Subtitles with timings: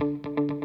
[0.00, 0.59] Thank you.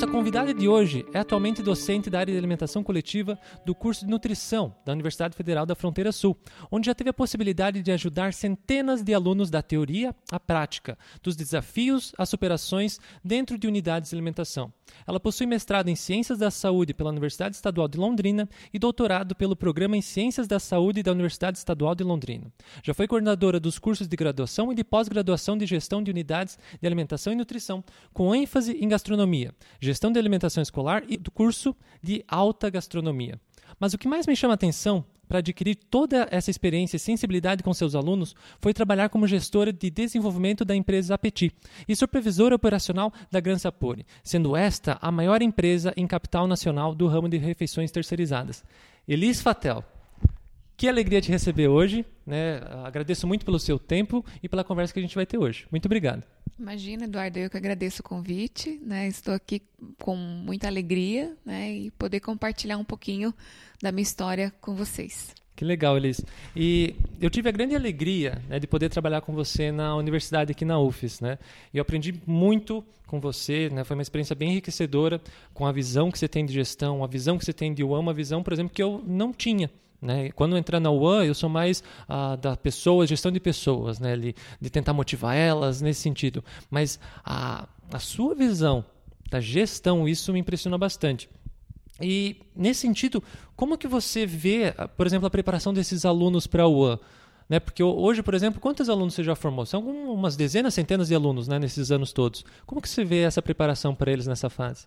[0.00, 4.10] Nossa convidada de hoje é atualmente docente da área de alimentação coletiva do curso de
[4.10, 6.38] nutrição da Universidade Federal da Fronteira Sul,
[6.70, 11.36] onde já teve a possibilidade de ajudar centenas de alunos da teoria à prática, dos
[11.36, 14.72] desafios às superações dentro de unidades de alimentação.
[15.06, 19.54] Ela possui mestrado em Ciências da Saúde pela Universidade Estadual de Londrina e doutorado pelo
[19.54, 22.50] Programa em Ciências da Saúde da Universidade Estadual de Londrina.
[22.82, 26.86] Já foi coordenadora dos cursos de graduação e de pós-graduação de gestão de unidades de
[26.86, 29.54] alimentação e nutrição, com ênfase em gastronomia
[29.90, 33.38] gestão de alimentação escolar e do curso de alta gastronomia.
[33.78, 37.62] Mas o que mais me chama a atenção para adquirir toda essa experiência e sensibilidade
[37.62, 41.52] com seus alunos foi trabalhar como gestora de desenvolvimento da empresa Apeti
[41.88, 47.06] e supervisora operacional da Gran Sapori, sendo esta a maior empresa em capital nacional do
[47.06, 48.64] ramo de refeições terceirizadas.
[49.06, 49.84] Elis Fatel,
[50.80, 52.06] que alegria te receber hoje.
[52.26, 52.58] Né?
[52.82, 55.66] Agradeço muito pelo seu tempo e pela conversa que a gente vai ter hoje.
[55.70, 56.24] Muito obrigado.
[56.58, 58.80] Imagina, Eduardo, eu que agradeço o convite.
[58.82, 59.06] Né?
[59.06, 59.60] Estou aqui
[59.98, 61.70] com muita alegria né?
[61.70, 63.34] e poder compartilhar um pouquinho
[63.82, 65.34] da minha história com vocês.
[65.54, 66.24] Que legal, Elis.
[66.56, 70.64] E eu tive a grande alegria né, de poder trabalhar com você na universidade aqui
[70.64, 71.20] na UFES.
[71.20, 71.38] Né?
[71.74, 73.84] E eu aprendi muito com você, né?
[73.84, 75.20] foi uma experiência bem enriquecedora
[75.52, 78.00] com a visão que você tem de gestão, a visão que você tem de UAM,
[78.00, 79.70] uma visão, por exemplo, que eu não tinha.
[80.00, 80.30] Né?
[80.30, 84.16] Quando entrar na UAN, eu sou mais ah, da pessoa, gestão de pessoas, né?
[84.16, 86.42] de, de, tentar motivar elas nesse sentido.
[86.70, 88.84] Mas a, a sua visão
[89.30, 91.28] da gestão, isso me impressiona bastante.
[92.00, 93.22] E nesse sentido,
[93.54, 96.98] como que você vê, por exemplo, a preparação desses alunos para a UAN?
[97.48, 97.60] Né?
[97.60, 99.66] Porque hoje, por exemplo, quantos alunos você já formou?
[99.66, 102.44] São umas dezenas, centenas de alunos né, nesses anos todos.
[102.64, 104.86] Como que você vê essa preparação para eles nessa fase?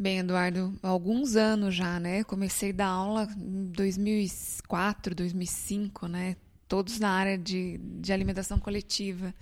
[0.00, 2.22] Bem, Eduardo, há alguns anos já, né?
[2.22, 6.36] Comecei a dar aula em 2004, 2005, né?
[6.68, 9.34] Todos na área de, de alimentação coletiva.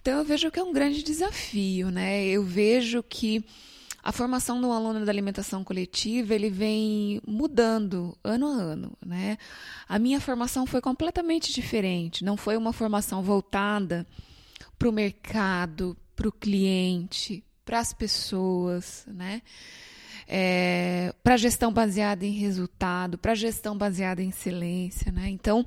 [0.00, 2.26] Então, eu vejo que é um grande desafio, né?
[2.26, 3.44] Eu vejo que
[4.02, 9.38] a formação do aluno da alimentação coletiva ele vem mudando ano a ano, né?
[9.88, 12.24] A minha formação foi completamente diferente.
[12.24, 14.04] Não foi uma formação voltada
[14.76, 19.42] para o mercado, para o cliente, para as pessoas, né?
[20.26, 25.28] É, para gestão baseada em resultado, para gestão baseada em excelência, né?
[25.28, 25.66] Então,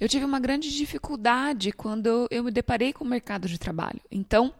[0.00, 4.00] eu tive uma grande dificuldade quando eu me deparei com o mercado de trabalho.
[4.10, 4.54] Então,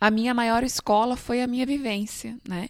[0.00, 2.68] a minha maior escola foi a minha vivência, né?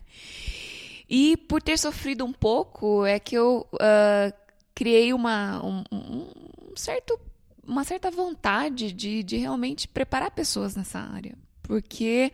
[1.06, 4.32] E por ter sofrido um pouco, é que eu uh,
[4.74, 6.26] criei uma, um, um
[6.74, 7.20] certo,
[7.62, 11.36] uma certa vontade de, de realmente preparar pessoas nessa área.
[11.62, 12.32] Porque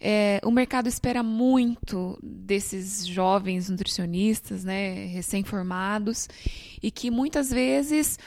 [0.00, 6.26] é, o mercado espera muito desses jovens nutricionistas, né, recém-formados,
[6.82, 8.18] e que muitas vezes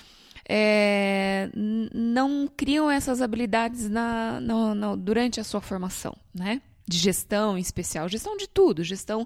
[0.48, 6.62] é, não criam essas habilidades na, na, na, durante a sua formação, né?
[6.86, 9.26] De gestão em especial, gestão de tudo, gestão.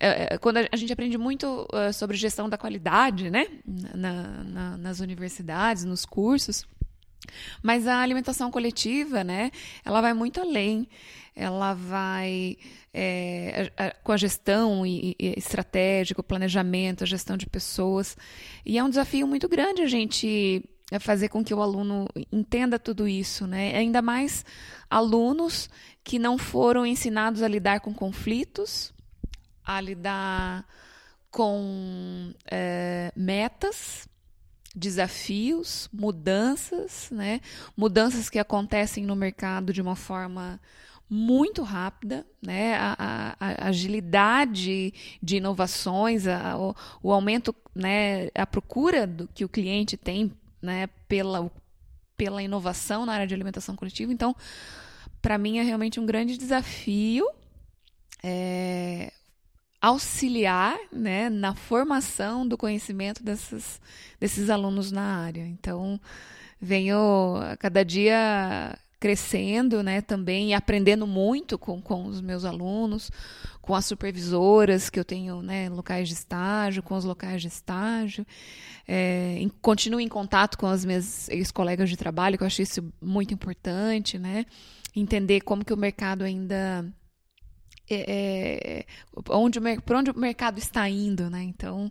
[0.00, 3.46] É, é quando a, gente aprende muito uh, sobre gestão da qualidade, né?
[3.66, 6.66] Na, nas universidades, nos cursos.
[7.62, 9.50] Mas a alimentação coletiva, né?
[9.84, 10.88] Ela vai muito além
[11.36, 12.56] ela vai
[12.92, 18.16] é, a, a, com a gestão e, e estratégica, o planejamento, a gestão de pessoas.
[18.64, 22.78] E é um desafio muito grande a gente é, fazer com que o aluno entenda
[22.78, 23.76] tudo isso, né?
[23.76, 24.44] Ainda mais
[24.88, 25.68] alunos
[26.04, 28.92] que não foram ensinados a lidar com conflitos,
[29.64, 30.64] a lidar
[31.30, 34.08] com é, metas,
[34.74, 37.40] desafios, mudanças, né?
[37.76, 40.60] Mudanças que acontecem no mercado de uma forma
[41.08, 42.74] muito rápida, né?
[42.76, 44.92] a, a, a agilidade
[45.22, 48.28] de inovações, a, o, o, aumento, né?
[48.34, 50.88] a procura do, que o cliente tem né?
[51.06, 51.50] pela,
[52.16, 54.12] pela inovação na área de alimentação coletiva.
[54.12, 54.34] Então,
[55.20, 57.28] para mim é realmente um grande desafio
[58.22, 59.12] é,
[59.84, 63.78] auxiliar né, na formação do conhecimento desses,
[64.18, 65.46] desses alunos na área.
[65.46, 66.00] Então,
[66.58, 73.10] venho a cada dia crescendo, né, também e aprendendo muito com, com os meus alunos,
[73.60, 78.26] com as supervisoras que eu tenho, né, locais de estágio, com os locais de estágio.
[78.88, 82.82] É, em, continuo em contato com as minhas ex-colegas de trabalho, que eu acho isso
[83.02, 84.46] muito importante, né,
[84.96, 86.90] entender como que o mercado ainda
[87.88, 88.86] é, é,
[89.30, 91.42] onde, por onde o mercado está indo, né?
[91.42, 91.90] Então,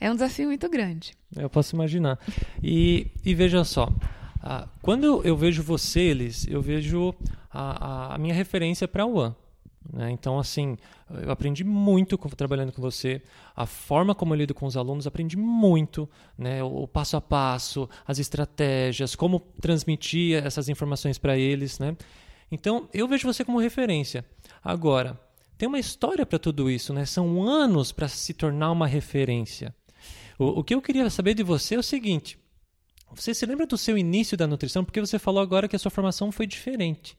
[0.00, 1.12] é um desafio muito grande.
[1.36, 2.18] Eu posso imaginar.
[2.62, 3.92] E, e veja só,
[4.42, 7.14] ah, quando eu, vejo você, Elis, eu vejo
[7.50, 9.34] a, a, a minha referência para a UAN.
[9.92, 10.10] Né?
[10.10, 10.76] Então, assim,
[11.22, 13.22] eu aprendi muito com, trabalhando com você.
[13.54, 16.08] A forma como eu lido com os alunos, aprendi muito.
[16.38, 16.62] Né?
[16.62, 21.78] O, o passo a passo, as estratégias, como transmitir essas informações para eles.
[21.78, 21.96] Né?
[22.50, 24.24] Então, eu vejo você como referência.
[24.62, 25.18] Agora,
[25.56, 26.92] tem uma história para tudo isso.
[26.92, 27.04] Né?
[27.04, 29.74] São anos para se tornar uma referência.
[30.38, 32.38] O, o que eu queria saber de você é o seguinte.
[33.12, 34.84] Você se lembra do seu início da nutrição?
[34.84, 37.18] Porque você falou agora que a sua formação foi diferente.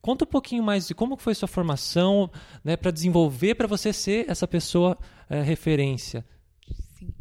[0.00, 2.30] Conta um pouquinho mais de como foi sua formação
[2.62, 4.96] né, para desenvolver para você ser essa pessoa
[5.28, 6.24] é, referência.
[6.96, 7.12] Sim.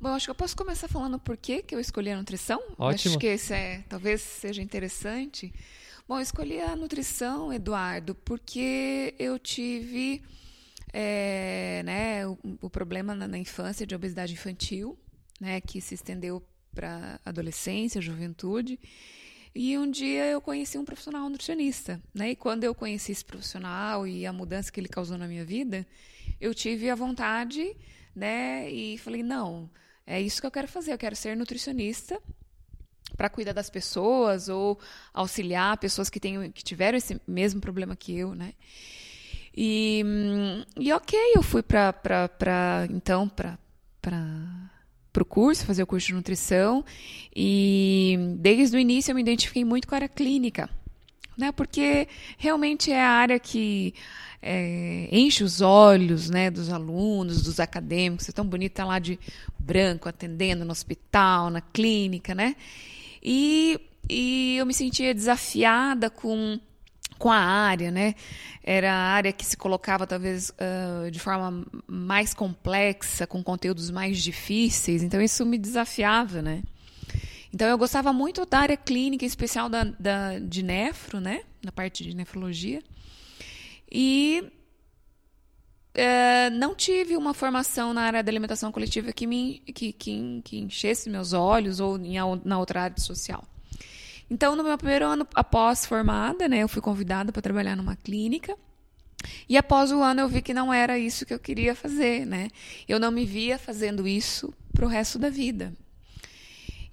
[0.00, 2.60] Bom, acho que eu posso começar falando por que, que eu escolhi a nutrição.
[2.78, 3.12] Ótimo.
[3.12, 5.52] Acho que esse é, talvez seja interessante.
[6.06, 10.22] Bom, eu escolhi a nutrição, Eduardo, porque eu tive
[10.92, 14.98] é, né, o, o problema na, na, infância de obesidade infantil,
[15.40, 18.78] né, que se estendeu para adolescência, juventude.
[19.54, 22.32] E um dia eu conheci um profissional nutricionista, né?
[22.32, 25.86] E quando eu conheci esse profissional e a mudança que ele causou na minha vida,
[26.38, 27.74] eu tive a vontade,
[28.14, 28.70] né?
[28.70, 29.70] E falei, não,
[30.06, 32.20] é isso que eu quero fazer, eu quero ser nutricionista
[33.16, 34.78] para cuidar das pessoas ou
[35.12, 38.54] auxiliar pessoas que, tenham, que tiveram esse mesmo problema que eu, né?
[39.56, 40.02] E,
[40.78, 43.58] e ok, eu fui para então para
[44.02, 46.84] para o curso, fazer o curso de nutrição,
[47.34, 50.68] e desde o início eu me identifiquei muito com a área clínica,
[51.38, 51.52] né?
[51.52, 53.94] Porque realmente é a área que
[54.42, 58.28] é, enche os olhos né, dos alunos, dos acadêmicos.
[58.28, 59.18] É tão bonito estar lá de
[59.58, 62.54] branco, atendendo no hospital, na clínica, né?
[63.24, 66.58] E, e eu me sentia desafiada com
[67.18, 68.14] com a área, né?
[68.62, 74.22] Era a área que se colocava talvez uh, de forma mais complexa, com conteúdos mais
[74.22, 75.02] difíceis.
[75.02, 76.62] Então isso me desafiava, né?
[77.52, 81.42] Então eu gostava muito da área clínica, em especial da, da de nefro, né?
[81.64, 82.82] Na parte de nefrologia.
[83.90, 84.44] E
[85.96, 90.58] uh, não tive uma formação na área da alimentação coletiva que me que, que, que
[90.58, 93.44] enchesse meus olhos ou em, na outra área social.
[94.30, 98.56] Então, no meu primeiro ano após formada, né, eu fui convidada para trabalhar numa clínica.
[99.48, 102.50] E após o ano eu vi que não era isso que eu queria fazer, né?
[102.86, 105.72] Eu não me via fazendo isso para o resto da vida.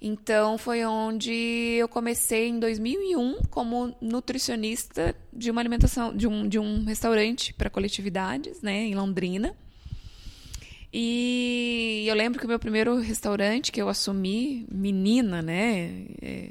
[0.04, 1.32] Então foi onde
[1.78, 7.70] eu comecei em 2001 como nutricionista de uma alimentação de um, de um restaurante para
[7.70, 9.54] coletividades, né, em Londrina.
[10.92, 16.48] E eu lembro que o meu primeiro restaurante que eu assumi, menina, né, é,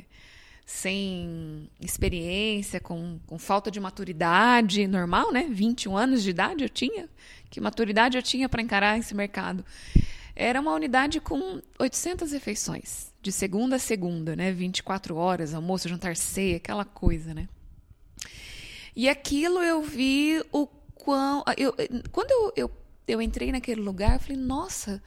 [0.66, 5.48] sem experiência, com, com falta de maturidade normal, né?
[5.52, 7.10] 21 anos de idade eu tinha.
[7.50, 9.66] Que maturidade eu tinha para encarar esse mercado?
[10.42, 14.52] Era uma unidade com 800 refeições, de segunda a segunda, né?
[14.52, 17.48] 24 horas, almoço, jantar, ceia, aquela coisa, né?
[18.96, 20.66] E aquilo eu vi o
[20.96, 21.44] quão.
[21.56, 21.76] Eu,
[22.12, 22.72] quando eu, eu,
[23.08, 25.00] eu entrei naquele lugar, eu falei, nossa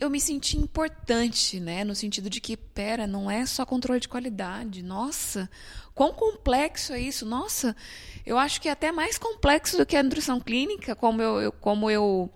[0.00, 1.82] eu me senti importante, né?
[1.82, 4.82] No sentido de que, pera, não é só controle de qualidade.
[4.82, 5.50] Nossa,
[5.94, 7.26] quão complexo é isso?
[7.26, 7.74] Nossa,
[8.24, 11.52] eu acho que é até mais complexo do que a nutrição clínica, como eu, eu
[11.52, 12.30] como eu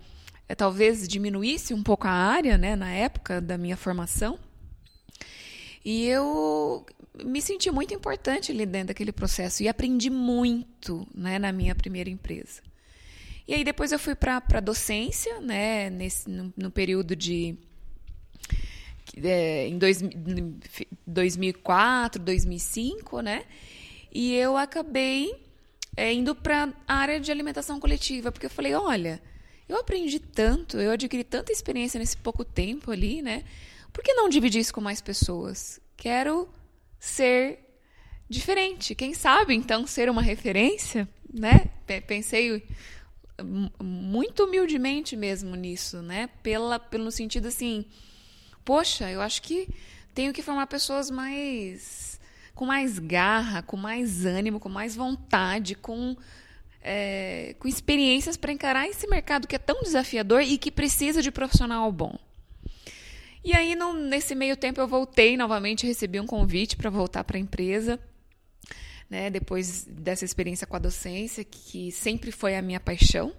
[0.55, 2.75] talvez diminuísse um pouco a área, né?
[2.75, 4.39] Na época da minha formação.
[5.83, 6.85] E eu
[7.23, 11.39] me senti muito importante ali dentro daquele processo e aprendi muito, né?
[11.39, 12.61] Na minha primeira empresa.
[13.47, 17.57] E aí depois eu fui para a docência, né, nesse, no, no período de
[19.23, 20.03] é, em dois,
[21.07, 23.43] 2004, 2005, né?
[24.11, 25.33] E eu acabei
[25.97, 29.19] é, indo para a área de alimentação coletiva, porque eu falei, olha,
[29.69, 33.43] eu aprendi tanto, eu adquiri tanta experiência nesse pouco tempo ali, né?
[33.93, 35.79] Por que não dividir isso com mais pessoas?
[35.95, 36.49] Quero
[36.99, 37.59] ser
[38.27, 38.95] diferente.
[38.95, 41.69] Quem sabe, então, ser uma referência, né?
[42.07, 42.67] Pensei
[43.81, 46.29] muito humildemente mesmo nisso, né?
[46.41, 47.85] Pela, pelo sentido assim,
[48.65, 49.69] poxa, eu acho que
[50.13, 52.19] tenho que formar pessoas mais
[52.55, 56.17] com mais garra, com mais ânimo, com mais vontade, com
[56.81, 61.31] é, com experiências para encarar esse mercado que é tão desafiador e que precisa de
[61.31, 62.17] profissional bom.
[63.43, 67.37] E aí, no, nesse meio tempo, eu voltei novamente, recebi um convite para voltar para
[67.37, 67.99] a empresa
[69.09, 73.33] né, depois dessa experiência com a docência, que sempre foi a minha paixão.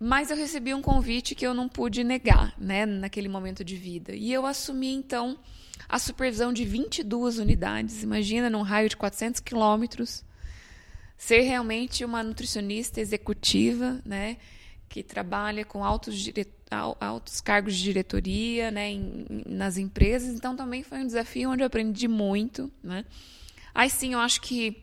[0.00, 4.12] Mas eu recebi um convite que eu não pude negar, né, naquele momento de vida.
[4.14, 5.38] E eu assumi, então,
[5.88, 8.02] a supervisão de 22 unidades.
[8.02, 10.24] Imagina, num raio de 400 quilômetros,
[11.22, 14.38] ser realmente uma nutricionista executiva, né,
[14.88, 16.48] que trabalha com altos, dire...
[16.98, 20.34] altos cargos de diretoria né, em, nas empresas.
[20.34, 23.04] Então, também foi um desafio onde eu aprendi muito, né?
[23.72, 24.82] Aí sim, eu acho que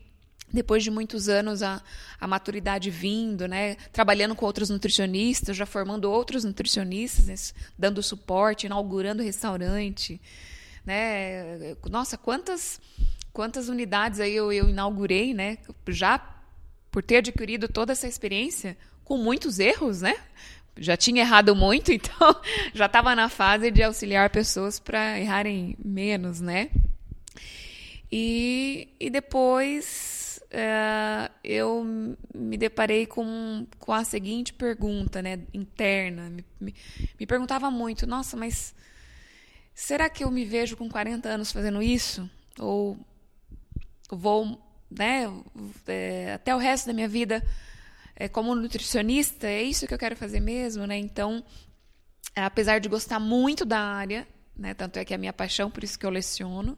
[0.50, 1.82] depois de muitos anos a,
[2.18, 7.34] a maturidade vindo, né, trabalhando com outros nutricionistas, já formando outros nutricionistas, né,
[7.78, 10.18] dando suporte, inaugurando restaurante,
[10.86, 12.80] né, nossa, quantas
[13.32, 15.58] quantas unidades aí eu, eu inaugurei, né,
[15.88, 16.18] já
[16.90, 20.14] por ter adquirido toda essa experiência com muitos erros, né,
[20.76, 22.40] já tinha errado muito, então
[22.74, 26.70] já estava na fase de auxiliar pessoas para errarem menos, né?
[28.12, 31.84] E, e depois é, eu
[32.34, 36.28] me deparei com, com a seguinte pergunta, né, interna.
[36.28, 36.74] Me, me,
[37.20, 38.74] me perguntava muito, nossa, mas
[39.72, 42.28] será que eu me vejo com 40 anos fazendo isso?
[42.58, 42.98] Ou
[44.16, 45.24] vou, né,
[45.86, 47.42] é, até o resto da minha vida
[48.16, 50.98] é, como nutricionista, é isso que eu quero fazer mesmo, né?
[50.98, 51.42] Então,
[52.36, 55.82] apesar de gostar muito da área, né, tanto é que é a minha paixão, por
[55.82, 56.76] isso que eu leciono,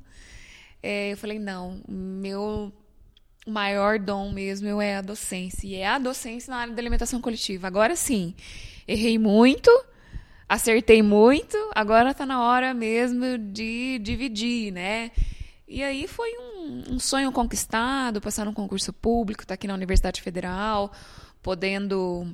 [0.83, 2.73] é, eu falei, não, meu
[3.47, 5.67] maior dom mesmo é a docência.
[5.67, 7.67] E é a docência na área da alimentação coletiva.
[7.67, 8.35] Agora sim,
[8.87, 9.71] errei muito,
[10.49, 15.11] acertei muito, agora está na hora mesmo de dividir, né?
[15.73, 19.73] E aí foi um, um sonho conquistado, passar num concurso público, estar tá aqui na
[19.73, 20.93] Universidade Federal,
[21.43, 22.31] podendo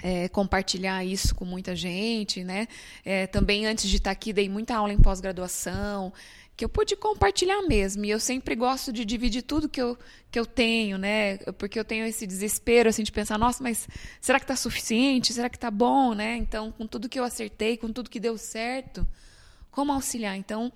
[0.00, 2.68] é, compartilhar isso com muita gente, né?
[3.04, 6.12] É, também antes de estar aqui dei muita aula em pós-graduação,
[6.56, 8.04] que eu pude compartilhar mesmo.
[8.04, 9.98] E eu sempre gosto de dividir tudo que eu,
[10.30, 11.38] que eu tenho, né?
[11.58, 13.88] Porque eu tenho esse desespero assim de pensar, nossa, mas
[14.20, 15.32] será que está suficiente?
[15.32, 16.36] Será que está bom, né?
[16.36, 19.04] Então, com tudo que eu acertei, com tudo que deu certo,
[19.68, 20.36] como auxiliar?
[20.36, 20.72] Então,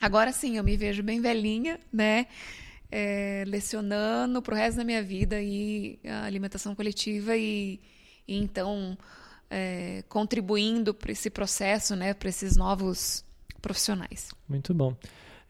[0.00, 2.26] agora sim, eu me vejo bem velhinha, né?
[2.90, 7.80] é, lecionando para o resto da minha vida e a alimentação coletiva e,
[8.26, 8.96] e então
[9.50, 13.24] é, contribuindo para esse processo, né, para esses novos
[13.60, 14.30] profissionais.
[14.48, 14.96] Muito bom.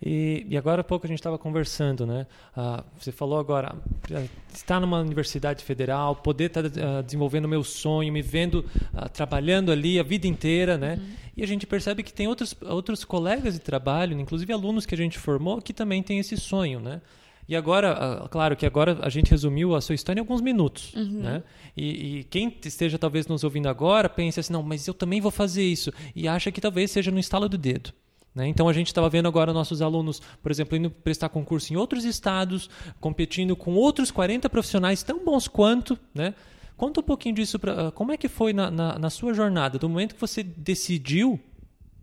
[0.01, 2.27] E, e, agora há pouco a gente estava conversando, né?
[2.55, 3.75] Ah, você falou agora,
[4.13, 9.09] ah, estar numa universidade federal, poder estar tá, ah, desenvolvendo meu sonho, me vendo ah,
[9.09, 10.99] trabalhando ali a vida inteira, né?
[11.01, 11.15] Uhum.
[11.39, 14.99] E a gente percebe que tem outros, outros colegas de trabalho, inclusive alunos que a
[14.99, 17.01] gente formou, que também têm esse sonho, né?
[17.49, 21.23] E agora, claro que agora a gente resumiu a sua história em alguns minutos, uhum.
[21.23, 21.43] né?
[21.77, 25.31] E, e, quem esteja talvez nos ouvindo agora pense assim, não, mas eu também vou
[25.31, 27.93] fazer isso e acha que talvez seja no estalo do dedo.
[28.37, 28.47] Né?
[28.49, 32.05] Então a gente estava vendo agora nossos alunos, por exemplo, indo prestar concurso em outros
[32.05, 32.69] estados,
[33.01, 36.35] competindo com outros 40 profissionais tão bons quanto, né?
[36.77, 39.79] Conta um pouquinho disso, pra, ah, como é que foi na, na, na sua jornada,
[39.79, 41.41] do momento que você decidiu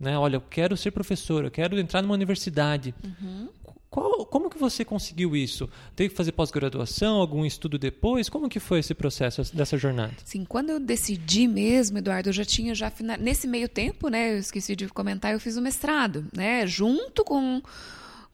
[0.04, 0.16] né?
[0.16, 2.94] Olha, eu quero ser professor, eu quero entrar numa universidade.
[3.02, 3.48] Uhum.
[3.90, 5.70] Qual, como que você conseguiu isso?
[5.94, 8.28] Teve que fazer pós-graduação, algum estudo depois?
[8.28, 10.12] Como que foi esse processo dessa jornada?
[10.24, 13.16] Sim, quando eu decidi mesmo, Eduardo, eu já tinha já final...
[13.18, 14.34] nesse meio tempo, né?
[14.34, 16.66] Eu esqueci de comentar, eu fiz o mestrado, né?
[16.66, 17.62] Junto com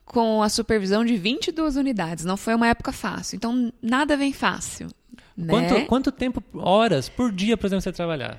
[0.03, 2.25] com a supervisão de 22 unidades.
[2.25, 3.37] Não foi uma época fácil.
[3.37, 4.89] Então nada vem fácil.
[5.37, 5.47] Né?
[5.47, 8.37] Quanto, quanto tempo, horas por dia, por exemplo, você trabalhar?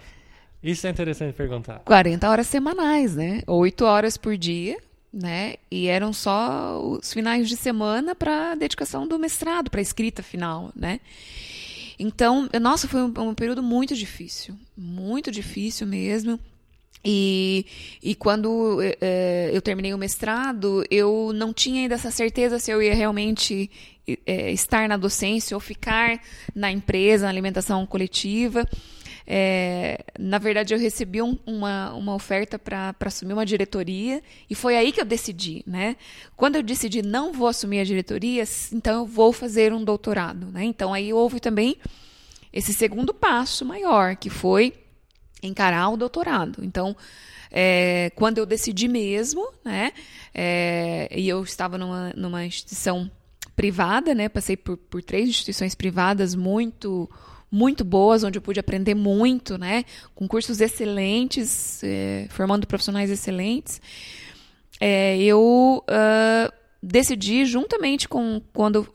[0.62, 1.80] Isso é interessante perguntar.
[1.80, 3.42] 40 horas semanais, né?
[3.46, 4.76] 8 horas por dia
[5.12, 5.56] né?
[5.70, 11.00] E eram só os finais de semana para dedicação do mestrado, para escrita final, né?
[11.98, 16.40] Então, nossa, foi um, um período muito difícil, muito difícil mesmo.
[17.04, 17.66] E,
[18.02, 22.80] e quando é, eu terminei o mestrado, eu não tinha ainda essa certeza se eu
[22.80, 23.70] ia realmente
[24.24, 26.20] é, estar na docência ou ficar
[26.54, 28.66] na empresa, na alimentação coletiva.
[29.26, 34.76] É, na verdade, eu recebi um, uma, uma oferta para assumir uma diretoria e foi
[34.76, 35.96] aí que eu decidi, né?
[36.36, 40.64] Quando eu decidi não vou assumir a diretoria, então eu vou fazer um doutorado, né?
[40.64, 41.76] Então aí houve também
[42.52, 44.74] esse segundo passo maior, que foi
[45.42, 46.62] encarar o doutorado.
[46.64, 46.96] Então,
[47.50, 49.92] é, quando eu decidi mesmo, né?
[50.34, 53.10] É, e eu estava numa, numa instituição
[53.56, 54.28] privada, né?
[54.28, 57.10] Passei por, por três instituições privadas muito
[57.52, 59.84] muito boas, onde eu pude aprender muito, né?
[60.14, 63.78] Com cursos excelentes, é, formando profissionais excelentes.
[64.80, 68.88] É, eu uh, decidi, juntamente com quando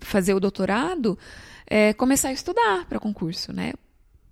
[0.00, 1.18] fazer o doutorado,
[1.66, 3.74] é, começar a estudar para concurso, né?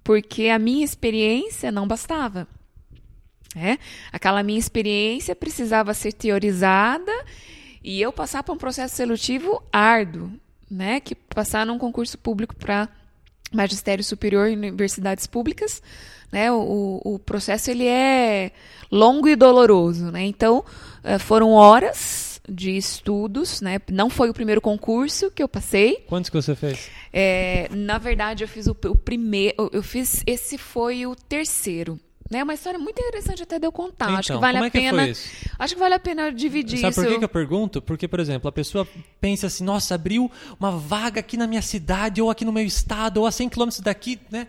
[0.03, 2.49] Porque a minha experiência não bastava.
[3.55, 3.79] É?
[4.13, 7.13] Aquela minha experiência precisava ser teorizada
[7.83, 10.31] e eu passar por um processo seletivo árduo,
[10.71, 10.99] né?
[10.99, 12.89] Que passar num concurso público para
[13.53, 15.83] magistério superior em universidades públicas,
[16.33, 18.51] né, o, o processo ele é
[18.91, 20.25] longo e doloroso, né?
[20.25, 20.65] Então
[21.05, 23.79] eh, foram horas de estudos, né?
[23.91, 26.05] Não foi o primeiro concurso que eu passei.
[26.09, 26.89] Quantos que você fez?
[27.13, 31.99] É, na verdade, eu fiz o, o primeiro, eu fiz esse foi o terceiro,
[32.31, 32.43] Né?
[32.43, 34.07] Uma história muito interessante até de eu contar.
[34.07, 35.13] Então, acho que vale como a é que pena.
[35.59, 37.01] Acho que vale a pena dividir Sabe isso.
[37.01, 37.81] por que, que eu pergunto?
[37.81, 38.87] Porque, por exemplo, a pessoa
[39.21, 43.19] pensa assim, nossa, abriu uma vaga aqui na minha cidade, ou aqui no meu estado,
[43.19, 44.49] ou a 100 quilômetros daqui, né?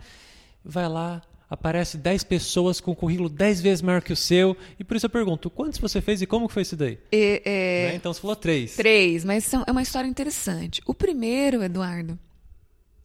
[0.63, 4.83] Vai lá, aparece 10 pessoas com um currículo 10 vezes maior que o seu, e
[4.83, 6.97] por isso eu pergunto, quantos você fez e como foi isso daí?
[7.11, 7.95] É, é, Né?
[7.95, 8.75] Então você falou três.
[8.75, 10.81] Três, mas são, é uma história interessante.
[10.85, 12.19] O primeiro, Eduardo,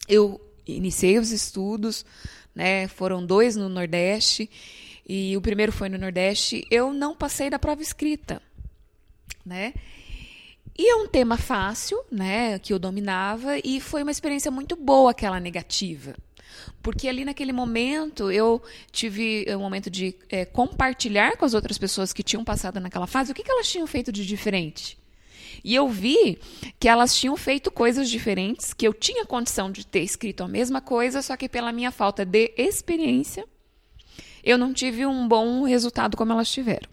[0.09, 2.04] eu iniciei os estudos,
[2.54, 2.88] né?
[2.88, 4.50] Foram dois no Nordeste,
[5.09, 6.66] e o primeiro foi no Nordeste.
[6.71, 8.40] Eu não passei da prova escrita,
[9.45, 9.75] né?
[10.78, 12.59] E é um tema fácil, né?
[12.59, 16.14] Que eu dominava, e foi uma experiência muito boa aquela negativa.
[16.83, 22.12] Porque ali naquele momento eu tive um momento de é, compartilhar com as outras pessoas
[22.12, 24.99] que tinham passado naquela fase o que, que elas tinham feito de diferente.
[25.62, 26.38] E eu vi
[26.78, 30.80] que elas tinham feito coisas diferentes, que eu tinha condição de ter escrito a mesma
[30.80, 33.44] coisa, só que pela minha falta de experiência,
[34.42, 36.88] eu não tive um bom resultado como elas tiveram.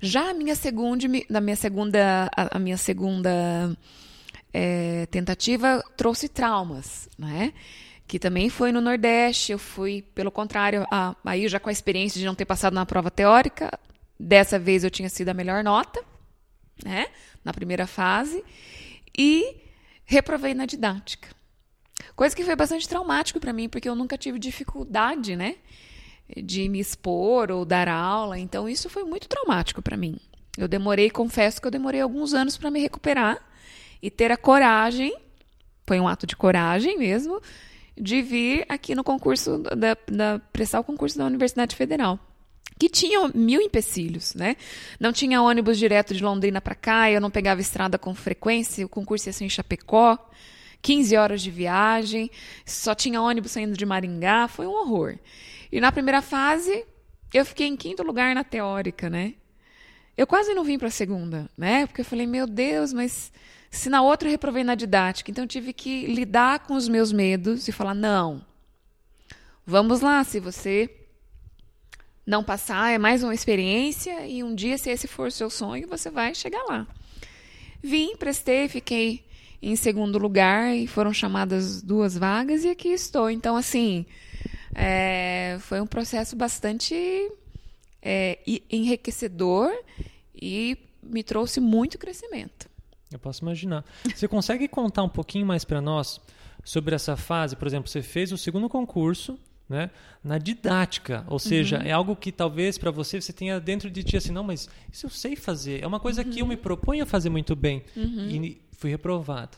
[0.00, 3.76] Já a minha segunda, na minha segunda, a minha segunda
[4.52, 7.52] é, tentativa trouxe traumas, né?
[8.06, 9.52] Que também foi no Nordeste.
[9.52, 12.86] Eu fui, pelo contrário, a, aí já com a experiência de não ter passado na
[12.86, 13.70] prova teórica,
[14.18, 16.02] dessa vez eu tinha sido a melhor nota,
[16.84, 17.06] né?
[17.44, 18.44] Na primeira fase
[19.16, 19.56] e
[20.04, 21.28] reprovei na didática.
[22.16, 25.56] Coisa que foi bastante traumático para mim, porque eu nunca tive dificuldade, né?
[26.36, 28.38] de me expor ou dar aula.
[28.38, 30.16] Então, isso foi muito traumático para mim.
[30.56, 33.38] Eu demorei, confesso que eu demorei alguns anos para me recuperar
[34.02, 35.14] e ter a coragem,
[35.86, 37.40] foi um ato de coragem mesmo,
[37.96, 42.18] de vir aqui no concurso, da, da prestar o concurso da Universidade Federal.
[42.80, 44.56] Que tinha mil empecilhos, né?
[44.98, 48.88] Não tinha ônibus direto de Londrina para cá, eu não pegava estrada com frequência, o
[48.88, 50.16] concurso ia ser em Chapecó,
[50.80, 52.30] 15 horas de viagem,
[52.64, 55.18] só tinha ônibus saindo de Maringá, foi um horror.
[55.70, 56.86] E na primeira fase,
[57.34, 59.34] eu fiquei em quinto lugar na teórica, né?
[60.16, 61.86] Eu quase não vim para a segunda, né?
[61.86, 63.30] Porque eu falei, meu Deus, mas
[63.70, 67.12] se na outra eu reprovei na didática, então eu tive que lidar com os meus
[67.12, 68.42] medos e falar, não,
[69.66, 70.90] vamos lá, se você
[72.26, 75.88] não passar, é mais uma experiência e um dia, se esse for o seu sonho,
[75.88, 76.86] você vai chegar lá.
[77.82, 79.24] Vim, prestei, fiquei
[79.62, 83.30] em segundo lugar e foram chamadas duas vagas e aqui estou.
[83.30, 84.06] Então, assim,
[84.74, 86.94] é, foi um processo bastante
[88.02, 88.38] é,
[88.70, 89.70] enriquecedor
[90.34, 92.68] e me trouxe muito crescimento.
[93.10, 93.84] Eu posso imaginar.
[94.14, 96.20] Você consegue contar um pouquinho mais para nós
[96.62, 97.56] sobre essa fase?
[97.56, 99.38] Por exemplo, você fez o segundo concurso
[99.70, 99.88] né,
[100.22, 101.86] na didática, ou seja, uhum.
[101.86, 105.06] é algo que talvez para você você tenha dentro de ti assim, não, mas isso
[105.06, 106.30] eu sei fazer, é uma coisa uhum.
[106.30, 108.28] que eu me proponho a fazer muito bem uhum.
[108.28, 109.56] e fui reprovado.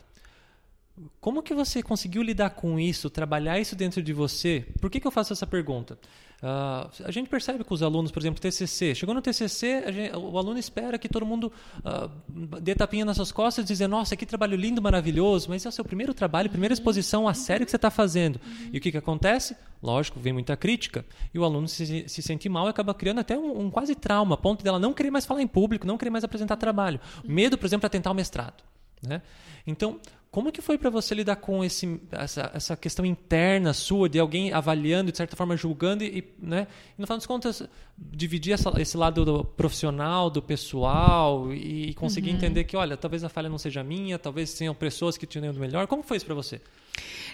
[1.19, 4.63] Como que você conseguiu lidar com isso, trabalhar isso dentro de você?
[4.79, 5.97] Por que, que eu faço essa pergunta?
[6.43, 8.93] Uh, a gente percebe com os alunos, por exemplo, TCC.
[8.93, 13.31] Chegou no TCC, gente, o aluno espera que todo mundo uh, dê tapinha nas suas
[13.31, 16.73] costas e dizer, nossa, que trabalho lindo, maravilhoso, mas é o seu primeiro trabalho, primeira
[16.73, 18.41] exposição a sério que você está fazendo.
[18.73, 19.55] E o que, que acontece?
[19.81, 23.37] Lógico, vem muita crítica e o aluno se, se sente mal e acaba criando até
[23.37, 26.11] um, um quase trauma, a ponto dela não querer mais falar em público, não querer
[26.11, 26.99] mais apresentar trabalho.
[27.23, 28.63] Medo, por exemplo, para tentar o mestrado.
[29.01, 29.21] Né?
[29.65, 29.97] Então,
[30.33, 34.51] como que foi para você lidar com esse, essa, essa questão interna sua, de alguém
[34.51, 36.65] avaliando, de certa forma julgando, e, né?
[36.97, 37.61] e no final das contas,
[37.95, 42.37] dividir essa, esse lado do profissional, do pessoal, e, e conseguir uhum.
[42.37, 45.59] entender que, olha, talvez a falha não seja minha, talvez tenham pessoas que tinham do
[45.59, 45.85] melhor.
[45.85, 46.59] Como foi isso para você?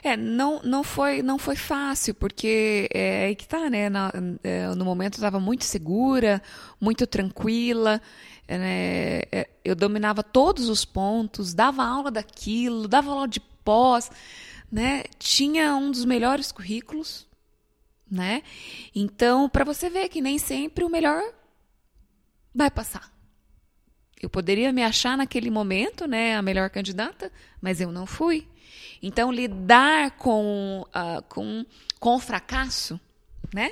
[0.04, 3.88] É, não, não, foi, não foi fácil, porque é aí que tá, né?
[3.88, 4.12] Na,
[4.44, 6.42] é, no momento eu estava muito segura,
[6.82, 8.02] muito tranquila.
[8.58, 9.22] Né,
[9.64, 14.10] eu dominava todos os pontos, dava aula daquilo, dava aula de pós,
[14.72, 15.04] né?
[15.20, 17.28] Tinha um dos melhores currículos,
[18.10, 18.42] né?
[18.96, 21.22] Então, para você ver que nem sempre o melhor
[22.54, 23.14] vai passar.
[24.20, 27.32] Eu poderia me achar naquele momento, né, a melhor candidata,
[27.62, 28.48] mas eu não fui.
[29.02, 31.66] Então, lidar com, uh, com,
[32.00, 33.00] com o fracasso,
[33.54, 33.72] né?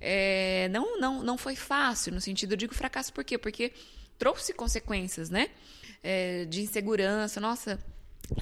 [0.00, 3.36] É, não, não, não foi fácil, no sentido, eu digo fracasso por quê?
[3.36, 3.72] Porque
[4.18, 5.48] trouxe consequências, né?
[6.02, 7.40] É, de insegurança.
[7.40, 7.78] Nossa,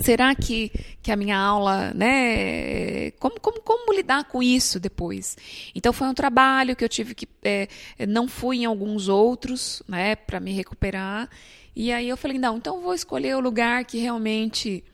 [0.01, 0.71] será que,
[1.03, 3.11] que a minha aula, né?
[3.13, 5.37] Como, como, como lidar com isso depois?
[5.75, 7.69] Então foi um trabalho que eu tive que é,
[8.07, 10.17] não fui em alguns outros, né?
[10.17, 11.29] Para me recuperar.
[11.77, 14.85] E aí eu falei não, então vou escolher o lugar que realmente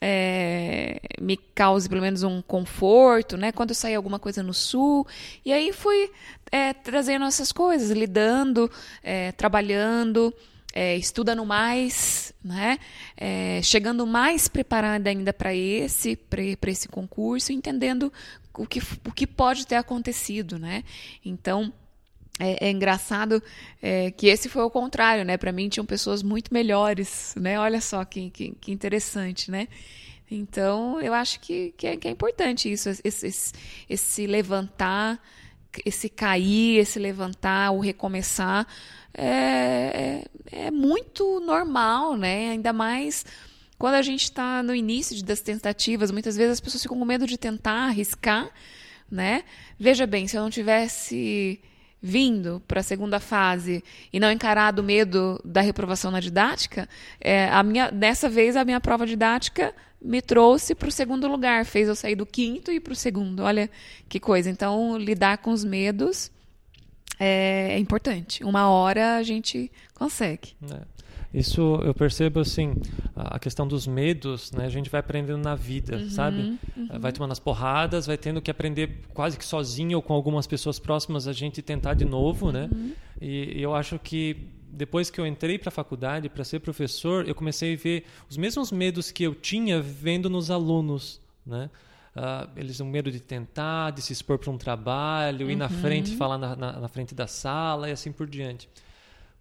[0.00, 3.52] é, me cause pelo menos um conforto, né?
[3.52, 5.06] Quando eu sair alguma coisa no sul.
[5.44, 6.10] E aí fui
[6.50, 8.70] é, trazendo essas coisas, lidando,
[9.02, 10.32] é, trabalhando.
[10.72, 12.78] é, estudando mais, né?
[13.16, 18.12] É, chegando mais preparada ainda para esse, para esse concurso, entendendo
[18.54, 20.84] o que, o que pode ter acontecido, né?
[21.24, 21.72] Então,
[22.38, 23.42] é, é, engraçado
[23.82, 25.36] é, que esse foi o contrário, né?
[25.36, 27.58] Para mim tinham pessoas muito melhores, né?
[27.58, 29.66] Olha só que, que, que interessante, né?
[30.30, 33.52] Então eu acho que, que, é, que é importante isso, esse, esse,
[33.88, 35.20] esse, levantar,
[35.84, 38.66] esse cair, esse levantar, o recomeçar,
[39.14, 42.50] é, é, é muito normal, né?
[42.50, 43.24] Ainda mais
[43.78, 47.26] quando a gente está no início das tentativas, muitas vezes as pessoas ficam com medo
[47.26, 48.50] de tentar arriscar,
[49.10, 49.44] né?
[49.78, 51.60] Veja bem, se eu não tivesse
[52.00, 53.82] vindo para a segunda fase
[54.12, 56.88] e não encarado o medo da reprovação na didática,
[57.20, 61.64] é, a minha, dessa vez a minha prova didática me trouxe para o segundo lugar,
[61.64, 63.42] fez eu sair do quinto e para o segundo.
[63.42, 63.68] Olha
[64.08, 64.48] que coisa.
[64.48, 66.30] Então, lidar com os medos
[67.18, 68.44] é, é importante.
[68.44, 70.54] Uma hora a gente consegue.
[70.70, 70.97] É.
[71.32, 72.74] Isso eu percebo assim,
[73.14, 74.64] a questão dos medos, né?
[74.64, 76.58] A gente vai aprendendo na vida, uhum, sabe?
[76.76, 76.88] Uhum.
[76.98, 80.78] Vai tomando as porradas, vai tendo que aprender quase que sozinho ou com algumas pessoas
[80.78, 82.68] próximas a gente tentar de novo, né?
[82.72, 82.92] uhum.
[83.20, 87.28] E, e eu acho que depois que eu entrei para a faculdade para ser professor,
[87.28, 91.68] eu comecei a ver os mesmos medos que eu tinha vendo nos alunos, né?
[92.16, 95.52] Uh, eles têm medo de tentar, de se expor para um trabalho, uhum.
[95.52, 98.68] ir na frente, falar na, na, na frente da sala e assim por diante.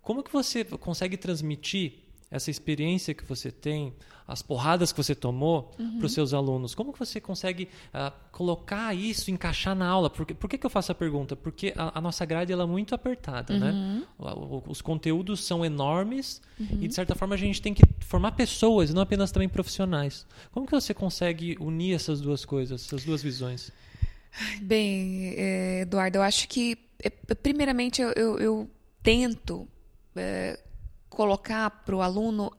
[0.08, 1.96] Como que você consegue transmitir
[2.32, 3.94] essa experiência que você tem,
[4.26, 5.98] as porradas que você tomou uhum.
[5.98, 6.74] para os seus alunos?
[6.74, 10.10] Como que você consegue uh, colocar isso, encaixar na aula?
[10.10, 11.36] Por, por que, que eu faço a pergunta?
[11.36, 13.70] Porque a, a nossa grade ela é muito apertada, né?
[13.70, 14.00] uhum.
[14.00, 14.08] né?
[14.18, 16.80] O, o, os conteúdos são enormes uhum.
[16.80, 20.26] e, de certa forma, a gente tem que formar pessoas, não apenas também profissionais.
[20.54, 23.74] Como que você consegue unir essas duas coisas, essas duas visões?
[24.62, 27.10] Bem, eh, Eduardo, eu acho que, eh,
[27.44, 28.70] primeiramente, eu, eu, eu
[29.04, 29.68] tento
[30.20, 30.60] é,
[31.10, 32.52] colocar para o aluno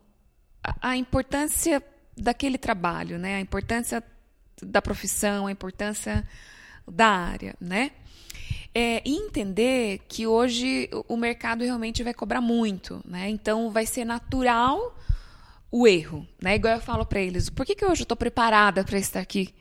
[0.63, 1.83] a, a, importância
[2.17, 3.37] daquele trabalho, né?
[3.37, 4.03] A importância
[4.63, 6.27] da profissão, a importância
[6.87, 7.93] da área, né?
[8.75, 13.29] É, e entender que hoje o mercado realmente vai cobrar muito, né?
[13.29, 14.97] Então vai ser natural
[15.71, 16.57] o erro, né?
[16.57, 19.55] Igual eu falo para eles, por que, que hoje eu estou preparada para estar aqui,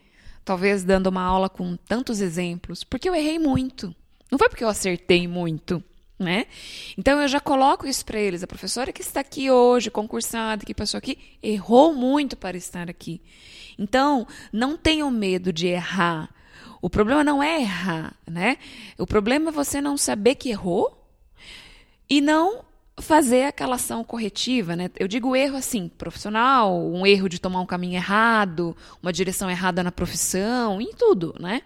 [0.44, 2.84] talvez dando uma aula com tantos exemplos?
[2.84, 3.94] Porque eu errei muito.
[4.30, 5.82] Não foi porque eu acertei muito
[6.18, 6.46] né?
[6.96, 8.42] Então eu já coloco isso para eles.
[8.42, 13.20] A professora que está aqui hoje, concursada, que passou aqui, errou muito para estar aqui.
[13.78, 16.28] Então, não tenham medo de errar.
[16.82, 18.58] O problema não é errar, né?
[18.98, 21.06] O problema é você não saber que errou
[22.10, 22.64] e não
[23.00, 24.90] fazer aquela ação corretiva, né?
[24.98, 29.82] Eu digo erro assim, profissional, um erro de tomar um caminho errado, uma direção errada
[29.82, 31.62] na profissão, em tudo, né?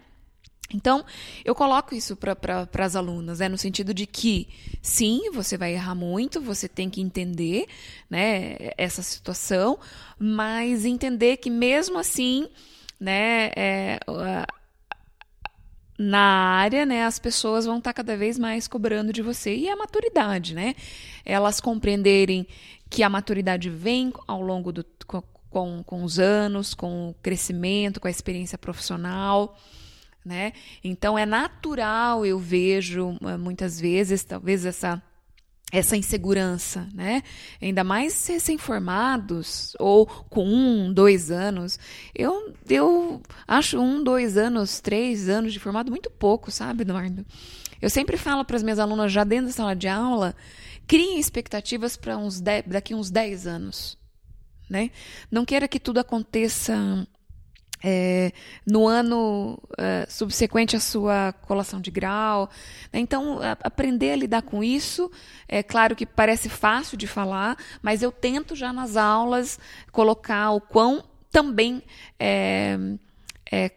[0.73, 1.05] Então,
[1.45, 4.47] eu coloco isso para pra, as alunas, né, no sentido de que,
[4.81, 7.67] sim, você vai errar muito, você tem que entender
[8.09, 9.77] né, essa situação,
[10.17, 12.47] mas entender que, mesmo assim,
[12.99, 13.99] né, é,
[15.97, 19.55] na área, né, as pessoas vão estar cada vez mais cobrando de você.
[19.55, 20.75] E a maturidade, né?
[21.23, 22.47] Elas compreenderem
[22.89, 24.85] que a maturidade vem ao longo do.
[25.49, 29.55] Com, com os anos, com o crescimento, com a experiência profissional
[30.25, 30.53] né?
[30.83, 35.01] Então é natural, eu vejo eh, muitas vezes, talvez essa
[35.73, 37.23] essa insegurança, né?
[37.59, 41.79] Ainda mais recém-formados ou com um, dois anos.
[42.13, 47.25] Eu, eu acho um, dois anos, três anos de formado muito pouco, sabe, Eduardo?
[47.81, 50.35] Eu sempre falo para as minhas alunas já dentro da sala de aula,
[50.85, 53.97] criem expectativas para uns daqui uns dez anos,
[54.69, 54.91] né?
[55.31, 57.07] Não queira que tudo aconteça
[57.83, 58.31] é,
[58.65, 62.49] no ano é, subsequente à sua colação de grau.
[62.91, 62.99] Né?
[62.99, 65.11] Então, a, aprender a lidar com isso,
[65.47, 69.59] é claro que parece fácil de falar, mas eu tento já nas aulas
[69.91, 71.83] colocar o quão também
[72.19, 72.77] é,
[73.51, 73.71] é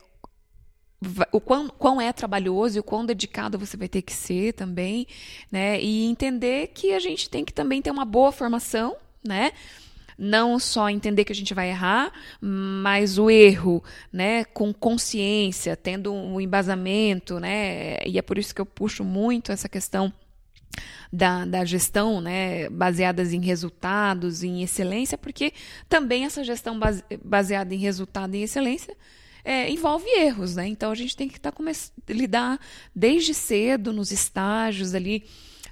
[1.30, 5.06] o quão, quão é trabalhoso e o quão dedicado você vai ter que ser também,
[5.52, 5.80] né?
[5.80, 9.52] E entender que a gente tem que também ter uma boa formação, né?
[10.18, 16.12] Não só entender que a gente vai errar, mas o erro, né, com consciência, tendo
[16.12, 20.12] um embasamento, né, e é por isso que eu puxo muito essa questão
[21.12, 25.52] da, da gestão, né, baseadas em resultados, em excelência, porque
[25.88, 28.96] também essa gestão base, baseada em resultado e excelência
[29.44, 30.66] é, envolve erros, né?
[30.66, 31.52] Então a gente tem que tá,
[32.08, 32.58] lidar
[32.92, 35.24] desde cedo nos estágios ali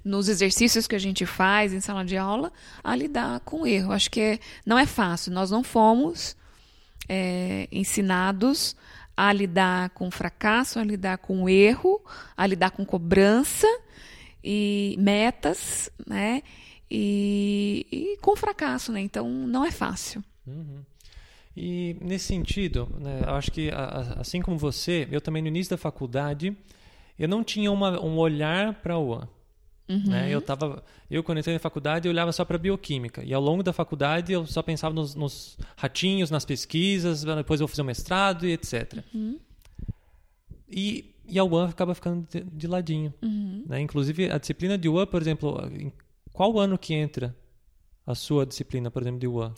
[0.04, 3.92] nos exercícios que a gente faz em sala de aula a lidar com o erro.
[3.92, 5.32] Acho que é, não é fácil.
[5.32, 6.36] Nós não fomos
[7.08, 8.76] é, ensinados
[9.16, 12.04] a lidar com fracasso, a lidar com erro,
[12.36, 13.68] a lidar com cobrança
[14.42, 16.42] e metas, né?
[16.90, 19.00] e, e com fracasso, né?
[19.00, 20.22] Então não é fácil.
[20.46, 20.82] Uhum.
[21.56, 23.70] E nesse sentido, né, acho que
[24.16, 26.56] assim como você, eu também no início da faculdade,
[27.18, 29.26] eu não tinha uma, um olhar para o.
[29.88, 30.02] Uhum.
[30.06, 30.30] Né?
[30.30, 33.62] Eu tava, eu quando entrei na faculdade eu olhava só para bioquímica e ao longo
[33.62, 38.46] da faculdade eu só pensava nos, nos, ratinhos, nas pesquisas, depois eu fazer um mestrado
[38.46, 39.04] e etc.
[39.12, 39.38] Uhum.
[40.68, 43.12] E, e a UAN acaba ficando de, de ladinho.
[43.22, 43.64] Uhum.
[43.68, 43.80] Né?
[43.80, 45.92] Inclusive a disciplina de UAN, por exemplo, em
[46.32, 47.36] qual ano que entra
[48.06, 49.54] a sua disciplina, por exemplo, de UAN?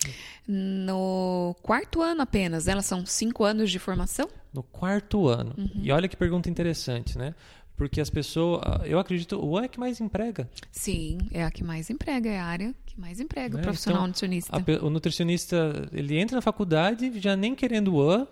[0.46, 2.68] No quarto ano apenas.
[2.68, 4.28] Elas são cinco anos de formação?
[4.52, 5.54] No quarto ano.
[5.56, 5.80] Uhum.
[5.82, 7.34] E olha que pergunta interessante, né?
[7.76, 10.48] Porque as pessoas, eu acredito, o é que mais emprega.
[10.72, 14.00] Sim, é a que mais emprega, é a área que mais emprega o é, profissional
[14.00, 14.56] então, nutricionista.
[14.56, 18.26] A, o nutricionista, ele entra na faculdade já nem querendo o UAN,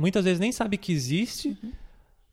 [0.00, 1.72] muitas vezes nem sabe que existe, uhum.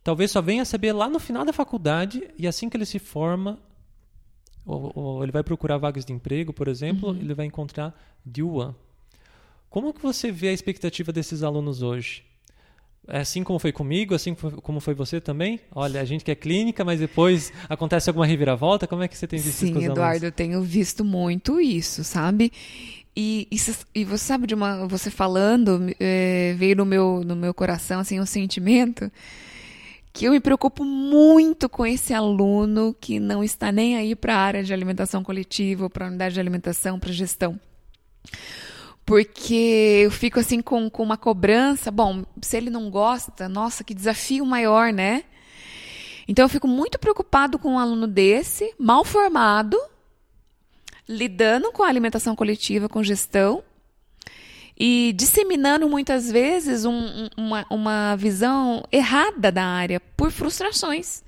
[0.03, 3.59] talvez só venha saber lá no final da faculdade e assim que ele se forma,
[4.65, 7.15] ou, ou ele vai procurar vagas de emprego, por exemplo, uhum.
[7.15, 8.73] ele vai encontrar de UAN.
[9.69, 12.23] Como que você vê a expectativa desses alunos hoje?
[13.07, 15.59] É assim como foi comigo, assim como foi você também?
[15.73, 18.87] Olha, a gente quer clínica, mas depois acontece alguma reviravolta.
[18.87, 20.23] Como é que você tem visto Sim, isso com os Eduardo, alunos?
[20.23, 22.51] eu tenho visto muito isso, sabe?
[23.15, 23.57] E, e,
[23.93, 28.19] e, você sabe de uma, você falando, é, veio no meu, no meu coração assim
[28.19, 29.11] um sentimento
[30.11, 34.39] que eu me preocupo muito com esse aluno que não está nem aí para a
[34.39, 37.59] área de alimentação coletiva, para a unidade de alimentação, para gestão
[39.05, 41.91] porque eu fico assim com, com uma cobrança.
[41.91, 45.23] Bom, se ele não gosta, nossa, que desafio maior, né?
[46.27, 49.77] Então eu fico muito preocupado com um aluno desse, mal formado,
[51.07, 53.61] lidando com a alimentação coletiva, com gestão
[54.79, 61.23] e disseminando muitas vezes um, uma, uma visão errada da área por frustrações,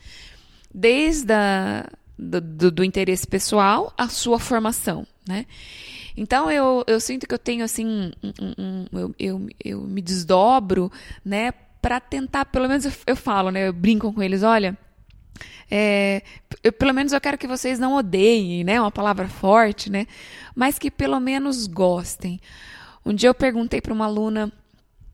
[0.74, 5.46] desde a, do, do, do interesse pessoal à sua formação, né?
[6.16, 10.02] Então eu, eu sinto que eu tenho assim, um, um, um, eu, eu, eu me
[10.02, 10.92] desdobro,
[11.24, 11.52] né,
[11.82, 14.78] para tentar, pelo menos eu, eu, falo, né, eu brinco com eles, olha,
[15.70, 16.24] é,
[16.64, 20.08] eu, pelo menos eu quero que vocês não odeiem, né, uma palavra forte, né,
[20.56, 22.40] mas que pelo menos gostem.
[23.06, 24.52] Um dia eu perguntei para uma aluna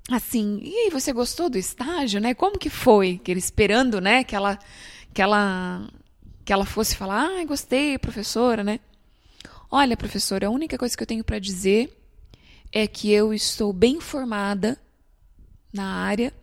[0.10, 2.34] assim, e aí, você gostou do estágio, né?
[2.34, 3.20] Como que foi?
[3.24, 4.58] Que ele esperando, né, que ela
[5.14, 5.88] que ela
[6.44, 8.80] que ela fosse falar, ah, gostei, professora, né?
[9.74, 11.98] Olha, professora, a única coisa que eu tenho para dizer
[12.74, 14.78] é que eu estou bem informada
[15.72, 16.34] na área